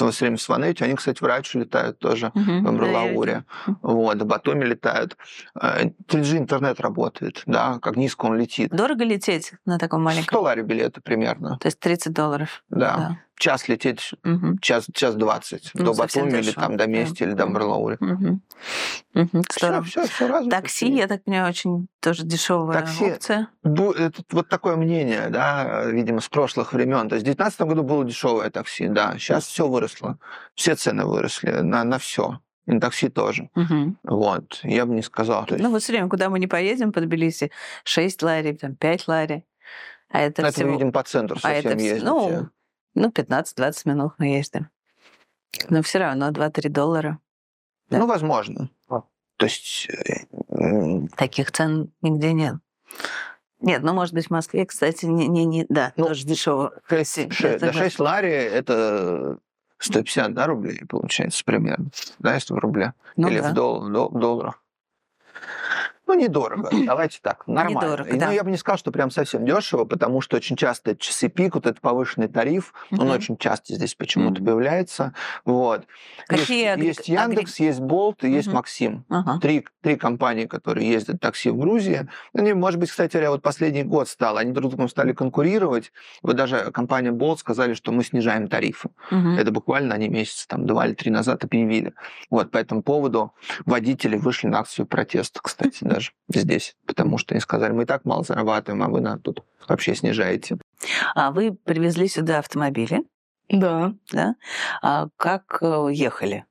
в 0.06 0.12
свое 0.12 0.28
время 0.28 0.36
в 0.36 0.42
Сванете, 0.42 0.84
они, 0.84 0.94
кстати, 0.94 1.22
в 1.22 1.26
Рачу 1.26 1.58
летают 1.58 1.98
тоже, 1.98 2.30
Мгм. 2.34 2.44
в 2.44 2.46
Да, 2.46 2.52
я 2.62 2.68
Амбралауре. 2.68 3.44
видела. 3.66 3.78
Вот, 3.82 4.22
в 4.22 4.24
Батуми 4.26 4.64
летают. 4.64 5.16
Э, 5.60 5.90
3G 6.06 6.38
интернет 6.38 6.80
работает, 6.80 7.42
да, 7.46 7.78
как 7.80 7.96
низко 7.96 8.26
он 8.26 8.38
летит. 8.38 8.70
Дорого 8.70 9.04
лететь 9.04 9.52
на 9.64 9.78
таком 9.78 10.00
100 10.00 10.04
маленьком? 10.04 10.42
лари 10.42 10.62
билеты 10.62 11.00
примерно, 11.00 11.58
То 11.58 11.68
есть 11.68 11.78
30 11.80 12.12
долларов. 12.12 12.62
да. 12.70 13.18
Час 13.38 13.68
лететь, 13.68 14.10
Мгм. 14.24 14.58
час, 14.58 14.86
час 14.92 15.14
двадцать 15.14 15.70
Ну, 15.74 15.84
до 15.84 15.94
совсем 15.94 16.24
Батуми 16.24 16.40
или 16.42 16.50
там 16.50 16.72
до 16.76 16.84
да. 16.84 16.86
Мести 16.86 17.22
или 17.22 17.32
до. 17.34 17.44
Амбралауре. 17.44 17.96
Мгм. 18.00 18.42
Мгм. 19.14 19.42
Все, 19.48 19.82
все, 19.82 20.06
все 20.06 20.26
развито. 20.26 20.56
Такси, 20.56 20.90
я 20.92 21.06
так 21.06 21.22
понимаю, 21.22 21.48
очень 21.50 21.86
тоже 22.00 22.24
дешевая 22.24 22.80
Такси. 22.80 23.04
опция. 23.12 23.48
Бу- 23.64 23.92
это 23.94 24.22
вот 24.32 24.48
такое 24.48 24.74
мнение, 24.76 25.28
да, 25.30 25.84
видимо, 25.84 26.20
с 26.20 26.28
прошлых 26.28 26.72
времен. 26.72 27.08
То 27.08 27.14
есть 27.14 27.22
в 27.24 27.30
2019 27.30 27.60
году 27.62 27.82
было 27.84 28.04
дешевое 28.04 28.50
такси, 28.50 28.88
да. 28.88 29.14
Сейчас 29.18 29.46
все 29.46 29.68
выросло. 29.68 30.18
Все 30.54 30.74
цены 30.74 31.04
выросли 31.06 31.50
на, 31.60 31.84
на 31.84 31.98
все. 31.98 32.40
И 32.66 32.72
на 32.72 32.80
такси 32.80 33.08
тоже. 33.08 33.50
Мгм. 33.54 33.98
Вот. 34.02 34.60
Я 34.64 34.84
бы 34.84 34.94
не 34.94 35.02
сказал. 35.02 35.46
То 35.46 35.54
есть, 35.54 35.64
Ну 35.64 35.70
вот 35.70 35.80
все 35.82 35.92
время, 35.92 36.08
куда 36.08 36.28
мы 36.28 36.40
не 36.40 36.48
поедем 36.48 36.92
по 36.92 37.00
Тбилиси, 37.00 37.50
6 37.84 38.20
лари, 38.22 38.52
там 38.54 38.74
5 38.74 39.06
лари. 39.08 39.44
А 40.10 40.20
это, 40.20 40.42
это, 40.42 40.52
всего... 40.52 40.70
видимо, 40.72 40.90
по 40.90 41.02
центру 41.04 41.38
а 41.42 41.50
это 41.52 41.68
совсем 41.70 41.78
ездите. 41.86 42.04
ну, 42.06 42.48
ну, 42.94 43.08
15-20 43.10 43.82
минут 43.88 44.12
мы 44.18 44.26
ездим. 44.26 44.68
Но 45.70 45.82
все 45.82 45.98
равно 45.98 46.30
2-3 46.30 46.68
доллара. 46.68 47.18
да. 47.90 47.98
Ну, 47.98 48.06
возможно. 48.06 48.70
То 48.88 49.46
есть... 49.46 49.88
э, 49.88 51.06
Таких 51.16 51.52
цен 51.52 51.92
нигде 52.02 52.32
нет. 52.32 52.56
Нет, 53.60 53.82
ну, 53.82 53.92
может 53.94 54.12
быть, 54.14 54.26
в 54.26 54.30
Москве, 54.30 54.66
кстати, 54.66 55.04
не, 55.06 55.26
не, 55.28 55.44
не 55.44 55.64
да, 55.68 55.92
Ну, 55.96 56.06
тоже 56.06 56.24
дешево. 56.24 56.72
шесть- 56.88 57.12
Си- 57.12 57.30
ше- 57.30 57.48
я 57.52 57.58
да, 57.58 57.72
6 57.72 57.96
согласна. 57.96 58.04
лари– 58.04 58.30
это 58.32 59.38
150 59.78 60.34
да, 60.34 60.46
рублей, 60.46 60.80
получается, 60.88 61.44
примерно. 61.44 61.86
Да, 62.18 62.34
если 62.34 62.52
в 62.54 62.58
рублях. 62.58 62.92
Ну, 63.16 63.28
Или 63.28 63.40
да. 63.40 63.50
в 63.50 63.54
дол- 63.54 63.88
дол- 63.88 64.10
долларах. 64.10 64.62
Ну, 66.08 66.14
недорого. 66.14 66.70
Давайте 66.86 67.18
так, 67.22 67.46
нормально. 67.46 67.78
Недорого, 67.86 68.08
ну, 68.12 68.18
да. 68.18 68.32
я 68.32 68.42
бы 68.42 68.50
не 68.50 68.56
сказал, 68.56 68.78
что 68.78 68.90
прям 68.90 69.10
совсем 69.10 69.44
дешево, 69.44 69.84
потому 69.84 70.22
что 70.22 70.38
очень 70.38 70.56
часто 70.56 70.96
часы 70.96 71.28
пик, 71.28 71.54
вот 71.54 71.66
этот 71.66 71.82
повышенный 71.82 72.28
тариф, 72.28 72.72
он 72.90 73.00
Мгм. 73.00 73.10
очень 73.10 73.36
часто 73.36 73.74
здесь 73.74 73.94
почему-то 73.94 74.40
Мгм. 74.40 74.46
появляется. 74.46 75.12
Вот. 75.44 75.84
Какие 76.26 76.64
есть, 76.64 76.78
агрег- 76.78 76.84
есть 76.86 77.08
Яндекс, 77.08 77.60
есть 77.60 77.80
Болт 77.80 78.24
и 78.24 78.30
есть 78.30 78.48
Мгм. 78.48 78.56
Максим. 78.56 79.04
Ага. 79.10 79.38
Три, 79.40 79.66
три 79.82 79.96
компании, 79.96 80.46
которые 80.46 80.88
ездят 80.90 81.20
такси 81.20 81.50
в 81.50 81.58
Грузии. 81.58 82.08
Они, 82.34 82.54
может 82.54 82.80
быть, 82.80 82.90
кстати 82.90 83.12
говоря, 83.12 83.30
вот 83.30 83.42
последний 83.42 83.82
год 83.82 84.08
стало, 84.08 84.40
они 84.40 84.52
друг 84.52 84.68
с 84.68 84.70
другом 84.70 84.88
стали 84.88 85.12
конкурировать. 85.12 85.92
Вот 86.22 86.36
даже 86.36 86.70
компания 86.72 87.10
Bolt 87.10 87.36
сказали, 87.36 87.74
что 87.74 87.92
мы 87.92 88.02
снижаем 88.02 88.48
тарифы. 88.48 88.88
Мгм. 89.10 89.36
Это 89.36 89.50
буквально 89.52 89.94
они 89.94 90.08
месяца 90.08 90.48
там 90.48 90.66
два 90.66 90.86
или 90.86 90.94
три 90.94 91.10
назад 91.10 91.44
объявили. 91.44 91.92
Вот 92.30 92.50
по 92.50 92.56
этому 92.56 92.82
поводу 92.82 93.34
водители 93.66 94.16
вышли 94.16 94.46
на 94.48 94.60
акцию 94.60 94.86
протеста, 94.86 95.40
кстати, 95.42 95.84
даже 95.98 96.12
здесь. 96.42 96.76
Потому 96.86 97.18
что 97.18 97.34
они 97.34 97.40
сказали, 97.40 97.72
мы 97.72 97.82
и 97.82 97.86
так 97.86 98.04
мало 98.04 98.22
зарабатываем, 98.24 98.82
а 98.82 98.88
вы 98.88 99.00
нам 99.00 99.18
тут 99.20 99.42
вообще 99.68 99.94
снижаете. 99.94 100.58
А 101.14 101.30
вы 101.30 101.52
привезли 101.52 102.08
сюда 102.08 102.38
автомобили, 102.38 103.04
Да. 103.48 103.94
да? 104.12 104.36
А 104.82 105.08
как 105.16 105.58
э, 105.60 105.88
ехали? 105.92 106.44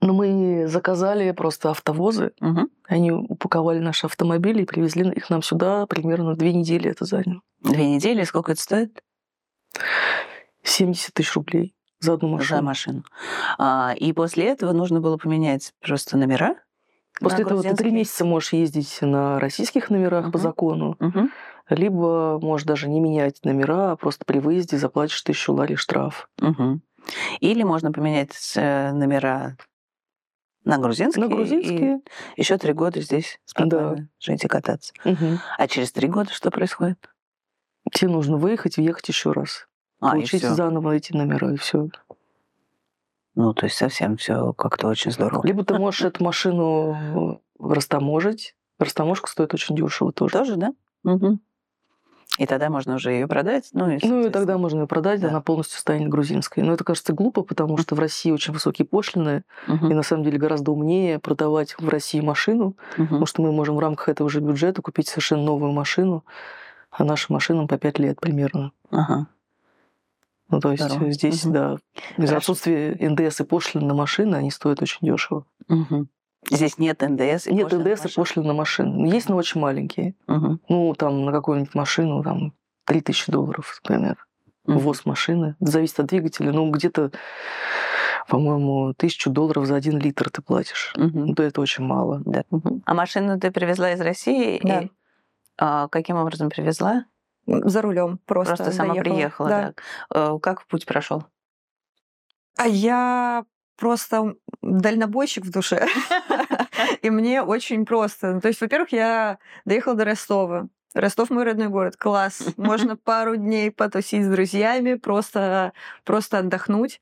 Но 0.00 0.12
мы 0.12 0.66
заказали 0.68 1.30
просто 1.32 1.70
автовозы. 1.70 2.32
Мгм. 2.40 2.68
Они 2.86 3.10
упаковали 3.10 3.78
наши 3.78 4.06
автомобили 4.06 4.62
и 4.62 4.66
привезли 4.66 5.10
их 5.10 5.30
нам 5.30 5.42
сюда. 5.42 5.86
Примерно 5.86 6.34
две 6.36 6.52
недели 6.52 6.90
это 6.90 7.06
заняло. 7.06 7.40
Две 7.62 7.86
недели, 7.94 8.22
сколько 8.24 8.52
это 8.52 8.60
стоит? 8.60 9.02
70 10.62 11.14
тысяч 11.14 11.34
рублей 11.34 11.74
за 12.00 12.14
одну 12.14 12.28
машину. 12.28 12.56
За 12.58 12.62
машину. 12.62 13.04
А, 13.58 13.94
и 13.96 14.12
после 14.12 14.44
этого 14.48 14.72
нужно 14.72 15.00
было 15.00 15.16
поменять 15.16 15.72
просто 15.80 16.18
номера? 16.18 16.56
После 17.20 17.44
этого 17.44 17.62
ты 17.62 17.74
три 17.74 17.90
месяца 17.90 18.24
можешь 18.24 18.52
ездить 18.52 18.98
на 19.00 19.38
российских 19.38 19.90
номерах 19.90 20.24
по 20.32 20.38
Мгм. 20.38 20.38
закону, 20.38 20.96
Мгм. 20.98 21.30
либо 21.68 22.38
можешь 22.42 22.66
даже 22.66 22.88
не 22.88 23.00
менять 23.00 23.44
номера, 23.44 23.92
а 23.92 23.96
просто 23.96 24.24
при 24.24 24.38
выезде 24.40 24.76
заплатишь 24.78 25.22
тысячу 25.22 25.52
лари 25.52 25.76
штраф. 25.76 26.28
Мгм. 26.40 26.82
Или 27.40 27.62
можно 27.62 27.92
поменять 27.92 28.34
э, 28.56 28.92
номера 28.92 29.56
на 30.64 30.78
грузинские. 30.78 31.24
На 31.28 31.34
грузинские. 31.34 32.00
еще 32.36 32.56
три 32.58 32.72
года 32.72 33.00
здесь 33.00 33.38
спокойно 33.44 34.08
жить 34.18 34.44
и 34.44 34.48
кататься. 34.48 34.92
Мгм. 35.04 35.38
А 35.58 35.68
через 35.68 35.92
три 35.92 36.08
года 36.08 36.32
что 36.32 36.50
происходит? 36.50 37.10
Тебе 37.92 38.10
нужно 38.10 38.38
выехать, 38.38 38.78
въехать 38.78 39.08
еще 39.08 39.32
раз. 39.32 39.66
А, 40.00 40.08
и 40.08 40.10
Получить 40.12 40.42
заново 40.42 40.92
эти 40.96 41.12
номера, 41.12 41.52
и 41.52 41.56
все. 41.56 41.88
Ну, 43.34 43.52
то 43.52 43.66
есть 43.66 43.76
совсем 43.76 44.16
все 44.16 44.52
как-то 44.52 44.88
очень 44.88 45.10
здорово. 45.10 45.44
Либо 45.44 45.64
ты 45.64 45.74
можешь 45.78 46.02
эту 46.02 46.22
машину 46.22 47.40
растаможить. 47.58 48.54
Растаможка 48.78 49.28
стоит 49.28 49.54
очень 49.54 49.76
дешево 49.76 50.12
тоже. 50.12 50.32
Тоже, 50.32 50.56
да? 50.56 50.72
Мгм. 51.02 51.40
И 52.38 52.46
тогда 52.46 52.68
можно 52.68 52.96
уже 52.96 53.12
ее 53.12 53.28
продать. 53.28 53.68
Ну, 53.72 53.88
и, 53.90 53.98
Ну 54.04 54.26
и 54.26 54.30
тогда 54.30 54.58
можно 54.58 54.80
ее 54.80 54.86
продать, 54.88 55.20
Да. 55.20 55.28
она 55.28 55.40
полностью 55.40 55.78
станет 55.78 56.08
грузинской. 56.08 56.64
Но 56.64 56.72
это 56.72 56.82
кажется 56.82 57.12
глупо, 57.12 57.42
потому 57.42 57.76
что 57.78 57.94
в 57.94 58.00
России 58.00 58.32
очень 58.32 58.52
высокие 58.52 58.86
пошлины, 58.86 59.44
Мгм. 59.68 59.90
и 59.92 59.94
на 59.94 60.02
самом 60.02 60.24
деле 60.24 60.38
гораздо 60.38 60.72
умнее 60.72 61.20
продавать 61.20 61.76
в 61.78 61.88
России 61.88 62.20
машину, 62.20 62.76
Мгм. 62.96 63.06
потому 63.06 63.26
что 63.26 63.42
мы 63.42 63.52
можем 63.52 63.76
в 63.76 63.78
рамках 63.78 64.08
этого 64.08 64.28
же 64.30 64.40
бюджета 64.40 64.82
купить 64.82 65.06
совершенно 65.06 65.42
новую 65.42 65.70
машину, 65.72 66.24
а 66.90 67.04
нашим 67.04 67.34
машинам 67.34 67.68
по 67.68 67.78
5 67.78 67.98
лет 68.00 68.18
примерно. 68.20 68.72
Ага. 68.90 69.26
Ну, 70.50 70.60
то 70.60 70.70
есть 70.72 70.84
Здорово. 70.84 71.10
здесь, 71.10 71.44
Мгм. 71.44 71.52
да, 71.54 71.76
из-за 72.18 72.26
Хорошо. 72.26 72.36
отсутствия 72.36 72.96
НДС 73.00 73.40
и 73.40 73.44
пошлин 73.44 73.86
на 73.86 73.94
машины, 73.94 74.36
они 74.36 74.50
стоят 74.50 74.82
очень 74.82 74.98
дешево. 75.06 75.46
Мгм. 75.68 76.08
Здесь 76.50 76.76
нет 76.78 77.00
НДС. 77.00 77.46
и 77.46 77.54
Нет 77.54 77.72
НДС 77.72 78.04
и 78.04 78.14
пошлин 78.14 78.46
на 78.46 78.52
машины. 78.52 79.06
Есть, 79.06 79.28
но 79.30 79.36
очень 79.36 79.60
маленькие. 79.60 80.14
Мгм. 80.26 80.60
Ну, 80.68 80.94
там 80.94 81.24
на 81.24 81.32
какую-нибудь 81.32 81.74
машину, 81.74 82.22
там, 82.22 82.52
3000 82.84 83.30
долларов, 83.32 83.80
например. 83.82 84.16
Мгм. 84.66 84.78
ввоз 84.78 85.04
машины. 85.06 85.56
Зависит 85.60 86.00
от 86.00 86.06
двигателя. 86.06 86.50
Ну, 86.52 86.70
где-то, 86.70 87.10
по-моему, 88.28 88.94
тысячу 88.94 89.30
долларов 89.30 89.66
за 89.66 89.76
один 89.76 89.98
литр 89.98 90.30
ты 90.30 90.40
платишь. 90.42 90.92
Мгм. 90.96 91.26
Ну, 91.26 91.34
то 91.34 91.42
это 91.42 91.60
очень 91.60 91.84
мало. 91.84 92.22
Да. 92.24 92.44
А 92.86 92.94
машину 92.94 93.38
ты 93.38 93.50
привезла 93.50 93.92
из 93.92 94.00
России? 94.00 94.60
Да. 94.62 94.80
И, 94.82 94.90
а, 95.58 95.88
каким 95.88 96.16
образом 96.16 96.48
привезла? 96.50 97.04
За 97.46 97.82
рулем 97.82 98.18
просто. 98.26 98.56
Просто 98.56 98.72
сама 98.72 98.94
доехала. 98.94 99.14
приехала. 99.14 99.48
Да. 99.48 99.62
так. 99.62 99.82
Э, 100.14 100.38
Как 100.40 100.66
путь 100.66 100.86
прошел? 100.86 101.24
А 102.56 102.66
я 102.66 103.44
просто 103.76 104.34
дальнобойщик 104.62 105.44
в 105.44 105.50
душе. 105.50 105.86
И 107.02 107.10
мне 107.10 107.42
очень 107.42 107.84
просто. 107.84 108.40
То 108.40 108.48
есть, 108.48 108.60
во-первых, 108.60 108.92
я 108.92 109.38
доехала 109.64 109.94
до 109.94 110.04
Ростова. 110.04 110.68
Ростов 110.94 111.30
мой 111.30 111.44
родной 111.44 111.68
город. 111.68 111.96
Класс. 111.96 112.44
Можно 112.56 112.96
пару 113.04 113.36
дней 113.36 113.70
потусить 113.70 114.24
с 114.24 114.28
друзьями, 114.28 114.94
просто, 114.94 115.72
просто 116.04 116.38
отдохнуть. 116.38 117.00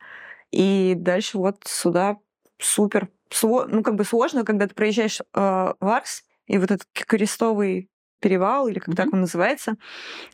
И 0.50 0.94
дальше 0.96 1.38
вот 1.38 1.62
сюда 1.66 2.18
супер. 2.59 3.09
Ну, 3.42 3.83
как 3.83 3.94
бы 3.94 4.05
сложно, 4.05 4.44
когда 4.44 4.66
ты 4.66 4.74
проезжаешь 4.74 5.20
э, 5.20 5.24
в 5.33 5.88
Арс, 5.88 6.24
и 6.46 6.59
вот 6.59 6.70
этот 6.70 6.87
крестовый 6.92 7.88
перевал, 8.22 8.68
или 8.68 8.78
как 8.78 8.94
так 8.96 9.12
он 9.12 9.20
называется, 9.20 9.76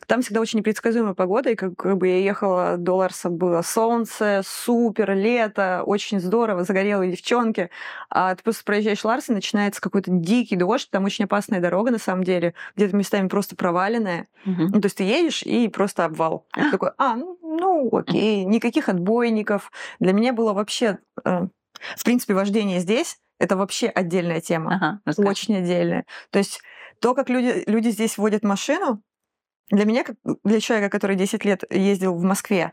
там 0.07 0.23
всегда 0.23 0.41
очень 0.41 0.61
непредсказуемая 0.61 1.15
погода, 1.15 1.51
и 1.51 1.57
как, 1.57 1.75
как 1.77 1.97
бы 1.97 2.07
я 2.07 2.19
ехала 2.19 2.77
до 2.77 2.95
Ларса, 2.95 3.31
было 3.31 3.63
солнце, 3.63 4.43
супер, 4.45 5.15
лето, 5.15 5.83
очень 5.85 6.21
здорово, 6.21 6.63
загорелые 6.65 7.11
девчонки, 7.11 7.71
а 8.11 8.35
ты 8.35 8.43
просто 8.45 8.63
проезжаешь 8.65 9.05
Ларс, 9.05 9.29
и 9.29 9.33
начинается 9.33 9.81
какой-то 9.81 10.11
дикий 10.13 10.57
дождь, 10.57 10.89
там 10.91 11.05
очень 11.05 11.25
опасная 11.25 11.61
дорога, 11.61 11.91
на 11.91 11.99
самом 11.99 12.23
деле, 12.23 12.55
где-то 12.77 12.95
местами 12.95 13.29
просто 13.29 13.57
проваленная. 13.57 14.29
Ну, 14.45 14.81
то 14.81 14.87
есть 14.87 14.97
ты 14.99 15.05
едешь, 15.05 15.43
и 15.43 15.69
просто 15.69 16.05
обвал. 16.05 16.47
Ты 16.53 16.71
такой, 16.71 16.91
а, 16.99 17.17
ну, 17.17 17.39
ну, 17.43 17.89
окей, 17.97 18.45
никаких 18.45 18.89
отбойников. 18.89 19.73
Для 19.99 20.13
меня 20.13 20.33
было 20.33 20.53
вообще... 20.53 20.99
э, 21.25 21.47
в 21.97 22.05
принципе, 22.05 22.35
вождение 22.35 22.81
здесь— 22.81 23.19
это 23.39 23.57
вообще 23.57 23.87
отдельная 23.87 24.41
тема. 24.41 24.75
Ага, 24.75 25.01
расскажи. 25.05 25.29
Очень 25.29 25.57
отдельная. 25.59 26.05
То 26.31 26.39
есть 26.39 26.61
то, 27.01 27.15
как 27.15 27.29
люди, 27.29 27.65
люди 27.67 27.89
здесь 27.89 28.19
водят 28.19 28.43
машину, 28.43 29.03
для 29.71 29.85
меня, 29.85 30.05
как 30.05 30.17
для 30.45 30.61
человека, 30.61 30.91
который 30.91 31.17
10 31.17 31.45
лет 31.45 31.65
ездил 31.71 32.15
в 32.15 32.23
Москве, 32.23 32.73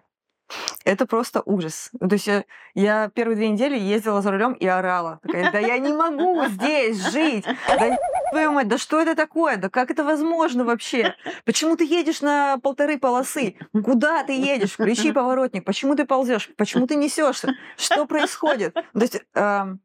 это 0.83 1.07
просто 1.07 1.41
ужас. 1.45 1.89
То 1.99 2.13
есть 2.13 2.27
я, 2.27 2.45
я 2.75 3.09
первые 3.09 3.35
две 3.35 3.49
недели 3.49 3.77
ездила 3.77 4.21
за 4.21 4.31
рулем 4.31 4.53
и 4.53 4.67
орала. 4.67 5.19
Такая, 5.23 5.51
да 5.51 5.59
я 5.59 5.77
не 5.79 5.91
могу 5.91 6.45
здесь 6.45 6.97
жить. 7.11 7.45
Да 7.67 7.97
твою 8.31 8.51
мать, 8.51 8.67
да 8.67 8.77
что 8.77 9.01
это 9.01 9.15
такое? 9.15 9.57
Да 9.57 9.69
как 9.69 9.89
это 9.89 10.03
возможно 10.03 10.63
вообще? 10.63 11.15
Почему 11.45 11.75
ты 11.75 11.85
едешь 11.85 12.21
на 12.21 12.57
полторы 12.59 12.99
полосы? 12.99 13.55
Куда 13.71 14.23
ты 14.23 14.33
едешь? 14.33 14.73
Включи 14.73 15.11
поворотник. 15.11 15.65
Почему 15.65 15.95
ты 15.95 16.05
ползешь? 16.05 16.51
Почему 16.57 16.85
ты 16.85 16.95
несешься? 16.95 17.55
Что 17.77 18.05
происходит? 18.05 18.73
То 18.73 19.01
есть 19.01 19.21
эм, 19.33 19.79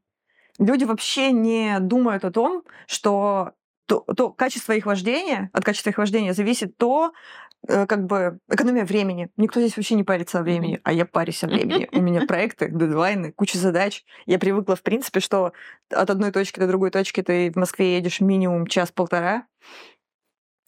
люди 0.59 0.85
вообще 0.85 1.33
не 1.33 1.79
думают 1.81 2.25
о 2.25 2.31
том, 2.31 2.65
что 2.87 3.53
то, 3.91 4.05
то 4.17 4.31
качество 4.31 4.73
их 4.73 4.87
вождения, 4.87 5.51
от 5.53 5.65
качества 5.65 5.91
их 5.91 5.99
вождения 5.99 6.33
зависит 6.33 6.77
то, 6.77 7.13
э, 7.67 7.87
как 7.87 8.07
бы 8.07 8.39
экономия 8.49 8.85
времени. 8.85 9.31
Никто 9.37 9.59
здесь 9.59 9.77
вообще 9.77 9.97
не 9.97 10.05
парится 10.05 10.39
о 10.39 10.43
времени, 10.43 10.81
а 10.85 10.93
я 10.93 11.05
парюсь 11.05 11.43
о 11.43 11.49
времени. 11.49 11.89
У 11.93 12.01
меня 12.01 12.25
проекты, 12.25 12.69
дедлайны, 12.71 13.33
куча 13.33 13.59
задач. 13.59 14.05
Я 14.27 14.39
привыкла, 14.39 14.77
в 14.77 14.83
принципе, 14.83 15.19
что 15.19 15.53
от 15.91 16.09
одной 16.09 16.31
точки 16.31 16.61
до 16.61 16.69
другой 16.69 16.93
точки 16.93 17.21
ты 17.21 17.51
в 17.51 17.57
Москве 17.57 17.97
едешь 17.97 18.21
минимум 18.21 18.69
час-полтора. 18.69 19.49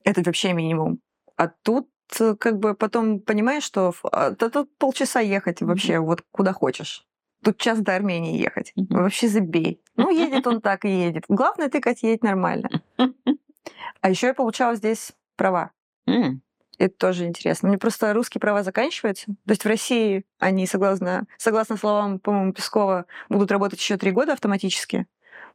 Это 0.02 0.20
вообще 0.24 0.52
минимум. 0.52 0.98
А 1.36 1.46
тут 1.46 1.88
э, 2.18 2.34
как 2.34 2.58
бы 2.58 2.74
потом 2.74 3.20
понимаешь, 3.20 3.62
что 3.62 3.94
а, 4.10 4.32
тут 4.32 4.76
полчаса 4.78 5.20
ехать 5.20 5.60
вообще 5.60 6.00
вот 6.00 6.24
куда 6.32 6.52
хочешь. 6.52 7.06
Тут 7.44 7.58
час 7.58 7.80
до 7.80 7.94
Армении 7.96 8.38
ехать. 8.40 8.72
Вообще 8.76 9.28
забей. 9.28 9.80
Ну, 9.96 10.10
едет 10.10 10.46
он 10.46 10.60
так 10.60 10.84
и 10.84 10.88
едет. 10.88 11.24
Главное, 11.28 11.68
ты, 11.68 11.80
Катя, 11.80 12.06
едь 12.06 12.22
нормально. 12.22 12.68
А 14.00 14.10
еще 14.10 14.28
я 14.28 14.34
получала 14.34 14.74
здесь 14.74 15.12
права. 15.36 15.70
М, 16.06 16.42
Это 16.78 16.94
тоже 16.96 17.26
интересно. 17.26 17.68
Мне 17.68 17.78
просто 17.78 18.12
русские 18.12 18.40
права 18.40 18.62
заканчиваются. 18.62 19.26
То 19.26 19.50
есть 19.50 19.64
в 19.64 19.68
России 19.68 20.24
они, 20.40 20.66
согласно, 20.66 21.26
согласно 21.38 21.76
словам, 21.76 22.18
по-моему, 22.18 22.52
Пескова, 22.52 23.06
будут 23.28 23.52
работать 23.52 23.78
еще 23.78 23.96
три 23.96 24.10
года 24.10 24.32
автоматически, 24.32 25.06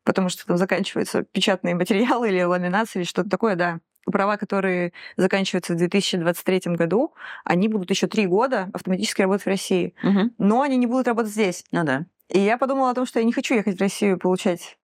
потому 0.03 0.29
что 0.29 0.45
там 0.45 0.57
заканчиваются 0.57 1.23
печатные 1.23 1.75
материалы 1.75 2.29
или 2.29 2.41
ламинация 2.43 3.01
или 3.01 3.07
что-то 3.07 3.29
такое, 3.29 3.55
да. 3.55 3.79
Права, 4.11 4.37
которые 4.37 4.93
заканчиваются 5.17 5.73
в 5.73 5.77
2023 5.77 6.75
году, 6.75 7.13
они 7.43 7.67
будут 7.67 7.89
еще 7.89 8.07
три 8.07 8.25
года 8.25 8.69
автоматически 8.73 9.21
работать 9.21 9.43
в 9.45 9.47
России. 9.47 9.93
мгм. 10.01 10.33
Но 10.37 10.61
они 10.61 10.77
не 10.77 10.87
будут 10.87 11.07
работать 11.07 11.31
здесь. 11.31 11.63
Ну 11.71 11.83
да. 11.83 12.05
И 12.29 12.39
я 12.39 12.57
подумала 12.57 12.91
о 12.91 12.93
том, 12.93 13.05
что 13.05 13.19
я 13.19 13.25
не 13.25 13.33
хочу 13.33 13.55
ехать 13.55 13.77
в 13.77 13.81
Россию 13.81 14.17
получать 14.17 14.77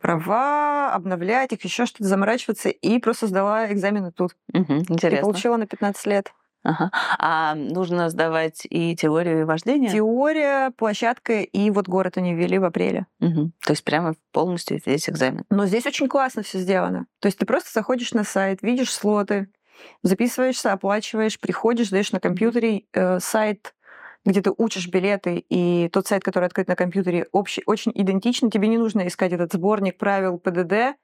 права, 0.00 0.92
обновлять 0.94 1.52
их, 1.52 1.62
еще 1.62 1.86
что-то 1.86 2.04
заморачиваться, 2.04 2.70
и 2.70 2.98
просто 2.98 3.26
сдала 3.26 3.70
экзамены 3.70 4.12
тут. 4.12 4.34
И 4.52 4.58
Интересно. 4.58 5.20
получила 5.20 5.56
на 5.56 5.66
15 5.66 6.06
лет. 6.06 6.32
Ага. 6.62 6.90
А 7.18 7.54
нужно 7.54 8.10
сдавать 8.10 8.66
и 8.68 8.94
теорию 8.94 9.46
вождения? 9.46 9.90
Теория, 9.90 10.70
площадка 10.76 11.40
и 11.40 11.70
вот 11.70 11.88
город 11.88 12.18
они 12.18 12.34
ввели 12.34 12.58
в 12.58 12.64
апреле. 12.64 13.06
Мгм. 13.18 13.52
То 13.64 13.72
есть 13.72 13.84
прямо 13.84 14.14
полностью 14.32 14.80
весь 14.84 15.08
экзамен. 15.08 15.44
Но 15.48 15.66
здесь 15.66 15.86
очень 15.86 16.08
классно 16.08 16.42
все 16.42 16.58
сделано. 16.58 17.06
То 17.20 17.26
есть 17.26 17.38
ты 17.38 17.46
просто 17.46 17.70
заходишь 17.72 18.12
на 18.12 18.24
сайт, 18.24 18.60
видишь 18.62 18.92
слоты, 18.92 19.48
записываешься, 20.02 20.72
оплачиваешь, 20.72 21.40
приходишь, 21.40 21.88
даешь 21.88 22.12
на 22.12 22.20
компьютере 22.20 22.82
э, 22.92 23.20
сайт, 23.20 23.74
где 24.24 24.42
ты 24.42 24.52
учишь 24.56 24.88
билеты, 24.88 25.44
и 25.48 25.88
тот 25.92 26.06
сайт, 26.06 26.22
который 26.22 26.44
открыт 26.44 26.68
на 26.68 26.76
компьютере, 26.76 27.26
общий, 27.32 27.62
очень 27.66 27.92
идентичный. 27.94 28.50
Тебе 28.50 28.68
не 28.68 28.78
нужно 28.78 29.06
искать 29.06 29.32
этот 29.32 29.52
сборник 29.52 29.96
правил 29.96 30.38
ПДД, 30.38 30.96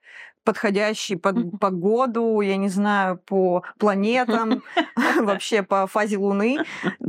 подходящий 0.44 1.16
под 1.16 1.58
погоду, 1.58 2.40
я 2.40 2.56
не 2.56 2.68
знаю, 2.68 3.18
по 3.18 3.64
планетам, 3.78 4.62
вообще 5.20 5.62
по 5.62 5.86
фазе 5.86 6.18
Луны. 6.18 6.58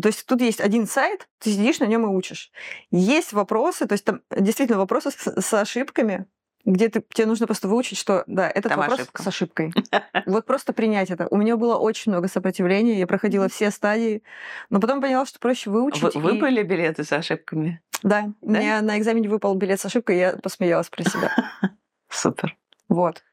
То 0.02 0.08
есть 0.08 0.26
тут 0.26 0.42
есть 0.42 0.62
один 0.62 0.88
сайт, 0.88 1.28
ты 1.40 1.52
сидишь 1.52 1.80
на 1.80 1.86
нем 1.86 2.04
и 2.06 2.10
учишь. 2.10 2.52
Есть 2.92 3.34
вопросы, 3.34 3.86
то 3.86 3.94
есть 3.94 4.06
там 4.06 4.22
действительно 4.32 4.80
вопросы 4.80 5.12
с, 5.12 5.42
с 5.42 5.54
ошибками, 5.54 6.26
где 6.68 6.90
ты, 6.90 7.02
тебе 7.14 7.26
нужно 7.26 7.48
просто 7.48 7.68
выучить, 7.68 7.98
что 7.98 8.24
да, 8.28 8.48
этот 8.50 8.70
Там 8.72 8.80
вопрос 8.80 9.00
ошибка. 9.00 9.24
с 9.24 9.28
ошибкой. 9.28 9.74
Вот 10.28 10.46
просто 10.46 10.74
принять 10.74 11.10
это. 11.10 11.28
У 11.32 11.38
меня 11.38 11.56
было 11.58 11.78
очень 11.78 12.12
много 12.12 12.28
сопротивления, 12.28 13.00
я 13.00 13.08
проходила 13.08 13.48
все 13.48 13.72
стадии, 13.72 14.22
но 14.70 14.80
потом 14.82 15.00
поняла, 15.02 15.26
что 15.26 15.40
проще 15.40 15.70
выучить. 15.70 16.04
Вы, 16.04 16.10
и- 16.14 16.18
выпали 16.34 16.64
билеты 16.64 17.04
с 17.04 17.12
ошибками? 17.14 17.82
Да, 18.04 18.30
Да? 18.42 18.60
меня 18.60 18.82
на 18.82 18.98
экзамене 19.00 19.30
выпал 19.30 19.56
билет 19.56 19.80
с 19.80 19.86
ошибкой, 19.86 20.18
я 20.20 20.38
посмеялась 20.38 20.90
про 20.90 21.04
себя. 21.04 21.32
Супер. 22.10 22.56
Вот. 22.90 23.24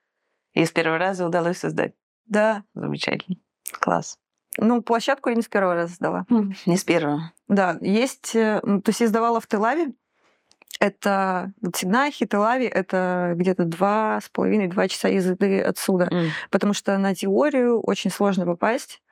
И 0.53 0.65
с 0.65 0.71
первого 0.71 0.99
раза 0.99 1.27
удалось 1.27 1.59
создать. 1.59 1.95
Да. 2.27 2.63
Замечательно. 2.75 3.37
Класс. 3.81 4.19
Ну, 4.57 4.83
площадку 4.83 5.31
я 5.31 5.35
не 5.35 5.43
с 5.43 5.49
первого 5.49 5.75
раза 5.75 5.95
сдала. 5.95 6.27
Не 6.67 6.77
с 6.77 6.85
первого. 6.85 7.33
Да, 7.49 7.77
есть... 7.81 8.37
э, 8.37 8.61
То 8.63 8.83
есть 8.87 9.01
я 9.01 9.09
сдавала 9.09 9.41
в 9.41 9.47
Телаве. 9.49 9.93
Это 10.81 11.53
вот 11.61 11.77
Сигнахи, 11.77 12.27
Телави, 12.27 12.67
это 12.67 13.33
где-то 13.37 13.65
два 13.65 14.21
с 14.21 14.29
половиной, 14.29 14.69
два 14.69 14.89
часа 14.89 15.09
езды 15.09 15.61
отсюда. 15.61 16.09
М. 16.11 16.31
Потому 16.51 16.75
что 16.75 16.97
на 16.99 17.15
теорию 17.15 17.81
очень 17.81 18.11
сложно 18.11 18.45
попасть. 18.45 19.03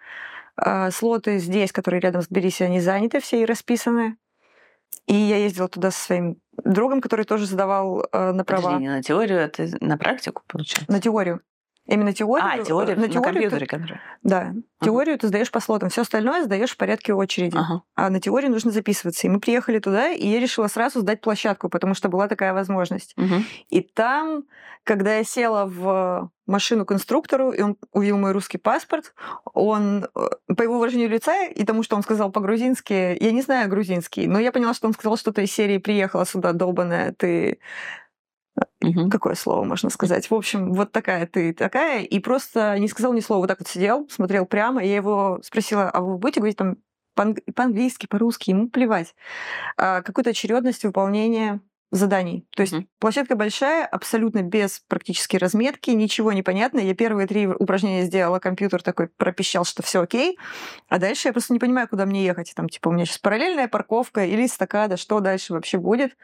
А, 0.57 0.90
Слоты 0.90 1.38
здесь, 1.38 1.72
которые 1.72 2.01
рядом 2.01 2.22
с 2.22 2.29
Тбилиси, 2.29 2.62
они 2.62 2.81
заняты 2.81 3.20
все 3.20 3.42
и 3.42 3.44
расписаны. 3.44 4.16
И 5.07 5.14
я 5.14 5.37
ездила 5.38 5.68
туда 5.68 5.90
со 5.90 5.98
своим 5.98 6.37
другом, 6.64 7.01
который 7.01 7.25
тоже 7.25 7.46
сдавал 7.46 8.07
э, 8.12 8.33
на 8.33 8.44
права. 8.44 8.62
Подожди, 8.62 8.83
не 8.83 8.88
на 8.88 9.03
теорию, 9.03 9.38
это 9.38 9.66
на 9.81 9.98
практику, 9.98 10.42
получается? 10.46 10.90
На 10.92 11.01
теорию. 11.01 11.40
Именно 11.92 12.12
теорию. 12.12 12.62
а, 12.62 12.64
теория 12.64 12.92
э, 12.92 12.96
на, 12.96 13.02
на 13.02 13.09
теорию 13.09 13.22
ты- 13.22 13.33
компьютере, 13.33 13.66
который. 13.66 14.00
да, 14.22 14.55
теорию 14.81 15.18
ты 15.18 15.28
сдаешь 15.28 15.50
по 15.50 15.61
слотам, 15.61 15.88
все 15.88 16.02
остальное 16.02 16.44
сдаешь 16.44 16.70
в 16.70 16.76
порядке 16.76 17.12
очереди. 17.14 17.57
Ага. 17.57 17.83
А 17.94 18.11
на 18.11 18.20
теорию 18.20 18.50
нужно 18.50 18.70
записываться. 18.70 19.26
И 19.26 19.31
мы 19.31 19.40
приехали 19.40 19.78
туда, 19.78 20.11
и 20.11 20.26
я 20.26 20.40
решила 20.40 20.68
сразу 20.68 21.00
сдать 21.00 21.20
площадку, 21.20 21.68
потому 21.68 21.94
что 21.94 22.09
была 22.09 22.28
такая 22.28 22.52
возможность. 22.52 23.14
Мгм. 23.16 23.44
И 23.68 23.81
там, 23.81 24.44
когда 24.85 25.16
я 25.16 25.24
села 25.24 25.66
в 25.66 26.31
машину 26.46 26.85
к 26.85 26.92
инструктору, 26.92 27.50
и 27.50 27.62
он 27.62 27.76
увидел 27.92 28.18
мой 28.18 28.33
русский 28.33 28.59
паспорт, 28.59 29.14
он, 29.55 30.07
э, 30.14 30.55
по 30.57 30.62
его 30.62 30.78
выражению 30.78 31.09
лица 31.09 31.44
и 31.46 31.64
тому, 31.64 31.83
что 31.83 31.96
он 31.96 32.02
сказал 32.02 32.31
по-грузински, 32.33 33.16
я 33.22 33.33
не 33.33 33.42
знаю 33.42 33.68
грузинский, 33.68 34.26
но 34.26 34.38
я 34.40 34.50
поняла, 34.52 34.74
что 34.74 34.87
он 34.88 34.92
сказал 34.92 35.16
что-то 35.16 35.42
из 35.42 35.52
серии 35.52 35.78
«Приехала 35.78 36.26
сюда, 36.26 36.52
долбаная, 36.52 37.12
ты...» 37.12 37.59
Мгм. 38.82 39.10
Какое 39.10 39.34
слово 39.34 39.64
можно 39.64 39.90
сказать? 39.90 40.30
В 40.30 40.34
общем, 40.34 40.72
вот 40.72 40.92
такая 40.92 41.26
ты 41.26 41.52
такая. 41.54 42.02
И 42.02 42.18
просто 42.18 42.78
не 42.78 42.88
сказал 42.88 43.12
ни 43.12 43.20
слова. 43.20 43.40
Вот 43.42 43.46
так 43.48 43.60
вот 43.60 43.68
сидел, 43.68 44.08
смотрел 44.10 44.44
прямо. 44.46 44.84
Я 44.84 44.96
его 44.96 45.40
спросила, 45.42 45.88
а 45.90 46.00
вы 46.00 46.18
будете 46.18 46.40
говорить 46.40 46.58
там 46.58 46.76
по-анг- 47.16 47.42
по-английски, 47.54 48.06
по-русски? 48.06 48.50
Ему 48.50 48.68
плевать. 48.68 49.14
А, 49.76 50.02
какую-то 50.02 50.30
очередность 50.30 50.84
выполнения 50.84 51.60
заданий. 51.92 52.46
То 52.57 52.62
есть 52.62 52.72
Мгм. 52.72 52.88
площадка 52.98 53.37
большая, 53.37 53.87
абсолютно 53.87 54.42
без 54.42 54.81
практически 54.88 55.37
разметки, 55.37 55.90
ничего 55.90 56.33
не 56.33 56.42
понятно. 56.42 56.78
Я 56.81 56.94
первые 56.94 57.28
три 57.28 57.46
упражнения 57.46 58.05
сделала, 58.05 58.38
компьютер 58.38 58.83
такой 58.83 59.09
пропищал, 59.09 59.64
что 59.64 59.83
все 59.83 60.00
окей. 60.00 60.38
А 60.88 60.98
дальше 60.98 61.28
я 61.28 61.33
просто 61.33 61.52
не 61.52 61.59
понимаю, 61.59 61.87
куда 61.88 62.07
мне 62.07 62.24
ехать. 62.24 62.52
Там, 62.57 62.68
типа, 62.68 62.88
у 62.88 62.92
меня 62.92 63.05
сейчас 63.05 63.18
параллельная 63.18 63.68
парковка 63.68 64.24
или 64.24 64.46
эстакада, 64.46 64.96
что 64.96 65.20
дальше 65.20 65.52
вообще 65.52 65.78
будет? 65.78 66.16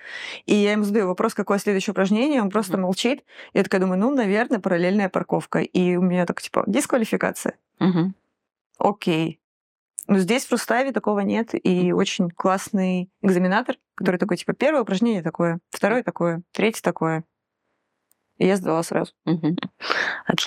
И 0.46 0.54
я 0.54 0.72
ему 0.72 0.84
задаю 0.84 1.06
вопрос, 1.08 1.34
какое 1.34 1.58
следующее 1.58 1.92
упражнение, 1.92 2.40
он 2.42 2.50
просто 2.50 2.72
Мгм. 2.72 2.82
молчит. 2.82 3.22
Я 3.52 3.62
такая 3.62 3.80
думаю, 3.80 4.00
ну, 4.00 4.10
наверное, 4.10 4.58
параллельная 4.60 5.08
парковка. 5.10 5.60
И 5.60 5.96
у 5.96 6.02
меня 6.02 6.24
так, 6.26 6.40
типа, 6.42 6.64
дисквалификация. 6.66 7.54
Мгм. 7.78 8.14
Окей. 8.78 9.40
Но 10.08 10.18
здесь 10.18 10.46
в 10.46 10.50
Руставе 10.50 10.90
такого 10.92 11.20
нет. 11.20 11.50
И 11.52 11.92
очень 11.92 12.30
классный 12.30 13.10
экзаменатор, 13.22 13.76
который 13.94 14.16
такой, 14.16 14.38
типа, 14.38 14.54
первое 14.54 14.82
упражнение 14.82 15.22
такое, 15.22 15.60
второе 15.70 16.02
такое, 16.02 16.42
третье 16.52 16.82
такое. 16.82 17.24
И 18.38 18.46
я 18.46 18.56
сдала 18.56 18.82
сразу. 18.82 19.12
Мгм. 19.26 19.56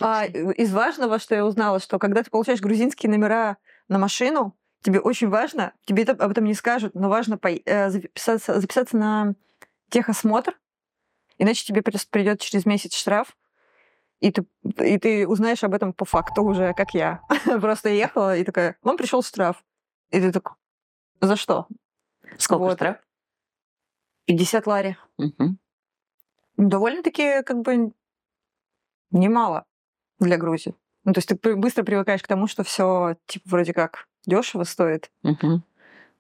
А 0.02 0.26
из 0.26 0.74
важного, 0.74 1.19
что 1.19 1.36
я 1.36 1.45
узнала, 1.45 1.80
что 1.80 2.00
когда 2.00 2.24
ты 2.24 2.32
получаешь 2.32 2.62
грузинские 2.62 3.12
номера 3.12 3.58
на 3.88 4.00
машину, 4.00 4.58
тебе 4.82 5.00
очень 5.00 5.30
важно, 5.30 5.74
тебе 5.86 6.04
это, 6.04 6.13
об 6.13 6.32
этом 6.32 6.45
не 6.45 6.56
скажут, 6.56 6.95
но 6.95 7.10
важно 7.10 7.38
пой- 7.38 7.62
э, 7.65 7.89
записаться, 7.89 8.60
записаться 8.60 8.97
на 8.97 9.36
техосмотр, 9.89 10.58
иначе 11.38 11.65
тебе 11.65 11.84
придет 11.84 12.39
через 12.39 12.65
месяц 12.65 12.95
штраф, 12.95 13.36
и 14.21 14.31
ты, 14.31 14.45
и 14.79 14.97
ты 14.97 15.27
узнаешь 15.27 15.63
об 15.63 15.73
этом 15.73 15.93
по 15.93 16.05
факту 16.05 16.43
уже, 16.43 16.73
как 16.73 16.93
я. 16.93 17.21
Просто 17.62 17.89
ехала 17.89 18.38
и 18.38 18.43
такая, 18.43 18.77
вам 18.84 18.95
пришел 18.97 19.21
штраф. 19.21 19.63
И 20.12 20.19
ты 20.19 20.31
такой, 20.31 20.55
за 21.19 21.36
что? 21.36 21.67
Сколько 22.38 22.63
вот. 22.63 22.73
штраф? 22.77 22.97
50 24.25 24.67
лари. 24.67 24.97
Ну, 25.17 25.57
Довольно-таки 26.57 27.41
как 27.43 27.62
бы 27.62 27.91
немало 29.10 29.65
для 30.19 30.38
Грузии. 30.38 30.75
Ну, 31.03 31.13
то 31.13 31.17
есть 31.17 31.29
ты 31.29 31.55
быстро 31.55 31.84
привыкаешь 31.84 32.21
к 32.21 32.27
тому, 32.27 32.45
что 32.47 32.63
все 32.63 33.17
типа 33.25 33.49
вроде 33.49 33.73
как 33.73 34.07
дешево 34.27 34.63
стоит, 34.63 35.12
Мгм. 35.23 35.63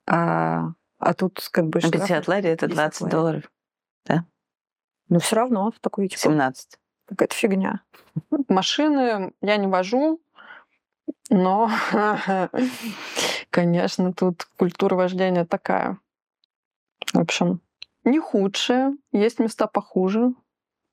а, 0.07 0.71
а 0.97 1.13
тут 1.13 1.47
как 1.51 1.67
бы 1.67 1.77
А 1.77 1.81
штрафы. 1.81 2.07
50 2.07 2.27
лари 2.27 2.49
это 2.49 2.65
10 2.65 2.75
20 2.75 3.01
лари. 3.01 3.11
долларов. 3.11 3.51
Ну, 5.09 5.19
все 5.19 5.35
равно 5.35 5.71
такой 5.81 6.07
типа 6.07 6.21
17. 6.21 6.79
Какая-то 7.11 7.35
фигня. 7.35 7.81
Машины 8.47 9.33
я 9.41 9.57
не 9.57 9.67
вожу, 9.67 10.19
но, 11.29 11.69
конечно, 13.49 14.13
тут 14.13 14.47
культура 14.57 14.95
вождения 14.95 15.45
такая. 15.45 15.97
В 17.13 17.19
общем, 17.19 17.61
не 18.03 18.19
худшая, 18.19 18.95
есть 19.11 19.39
места 19.39 19.67
похуже. 19.67 20.33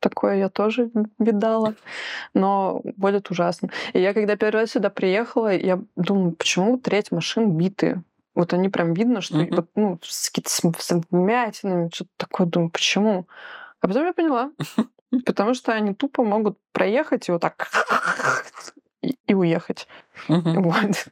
Такое 0.01 0.37
я 0.37 0.49
тоже 0.49 0.91
видала, 1.19 1.75
но 2.33 2.83
будет 2.97 3.31
ужасно. 3.33 3.71
И 3.95 4.01
я 4.01 4.15
когда 4.15 4.37
первый 4.37 4.61
раз 4.61 4.71
сюда 4.71 4.91
приехала, 4.91 5.53
я 5.53 5.81
думаю, 5.97 6.33
почему 6.33 6.79
треть 6.79 7.11
машин 7.11 7.57
битые? 7.57 8.05
Вот 8.37 8.53
они 8.53 8.69
прям 8.69 8.93
видно, 8.95 9.21
что 9.21 9.39
Мгм. 9.39 9.57
вот, 9.57 9.67
ну, 9.75 9.99
с 10.05 10.31
см- 10.47 10.81
с 10.81 11.03
вмятинами, 11.11 11.91
что-то 11.93 12.11
такое. 12.17 12.47
Думаю, 12.47 12.71
почему? 12.71 13.27
А 13.81 13.89
потом 13.89 14.07
я 14.07 14.13
поняла. 14.13 14.53
Потому 15.27 15.55
что 15.55 15.73
они 15.73 15.95
тупо 15.95 16.25
могут 16.25 16.59
проехать 16.73 17.29
и 17.29 17.33
вот 17.33 17.43
так 17.43 17.69
и, 19.03 19.35
уехать. 19.35 19.87
Вот. 20.29 21.09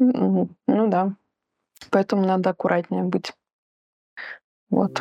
Ну 0.00 0.48
да. 0.66 1.14
Поэтому 1.90 2.24
надо 2.24 2.50
аккуратнее 2.50 3.02
быть. 3.02 3.32
Вот. 4.70 5.00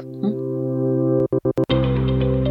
Thank 1.70 2.22
you. 2.22 2.47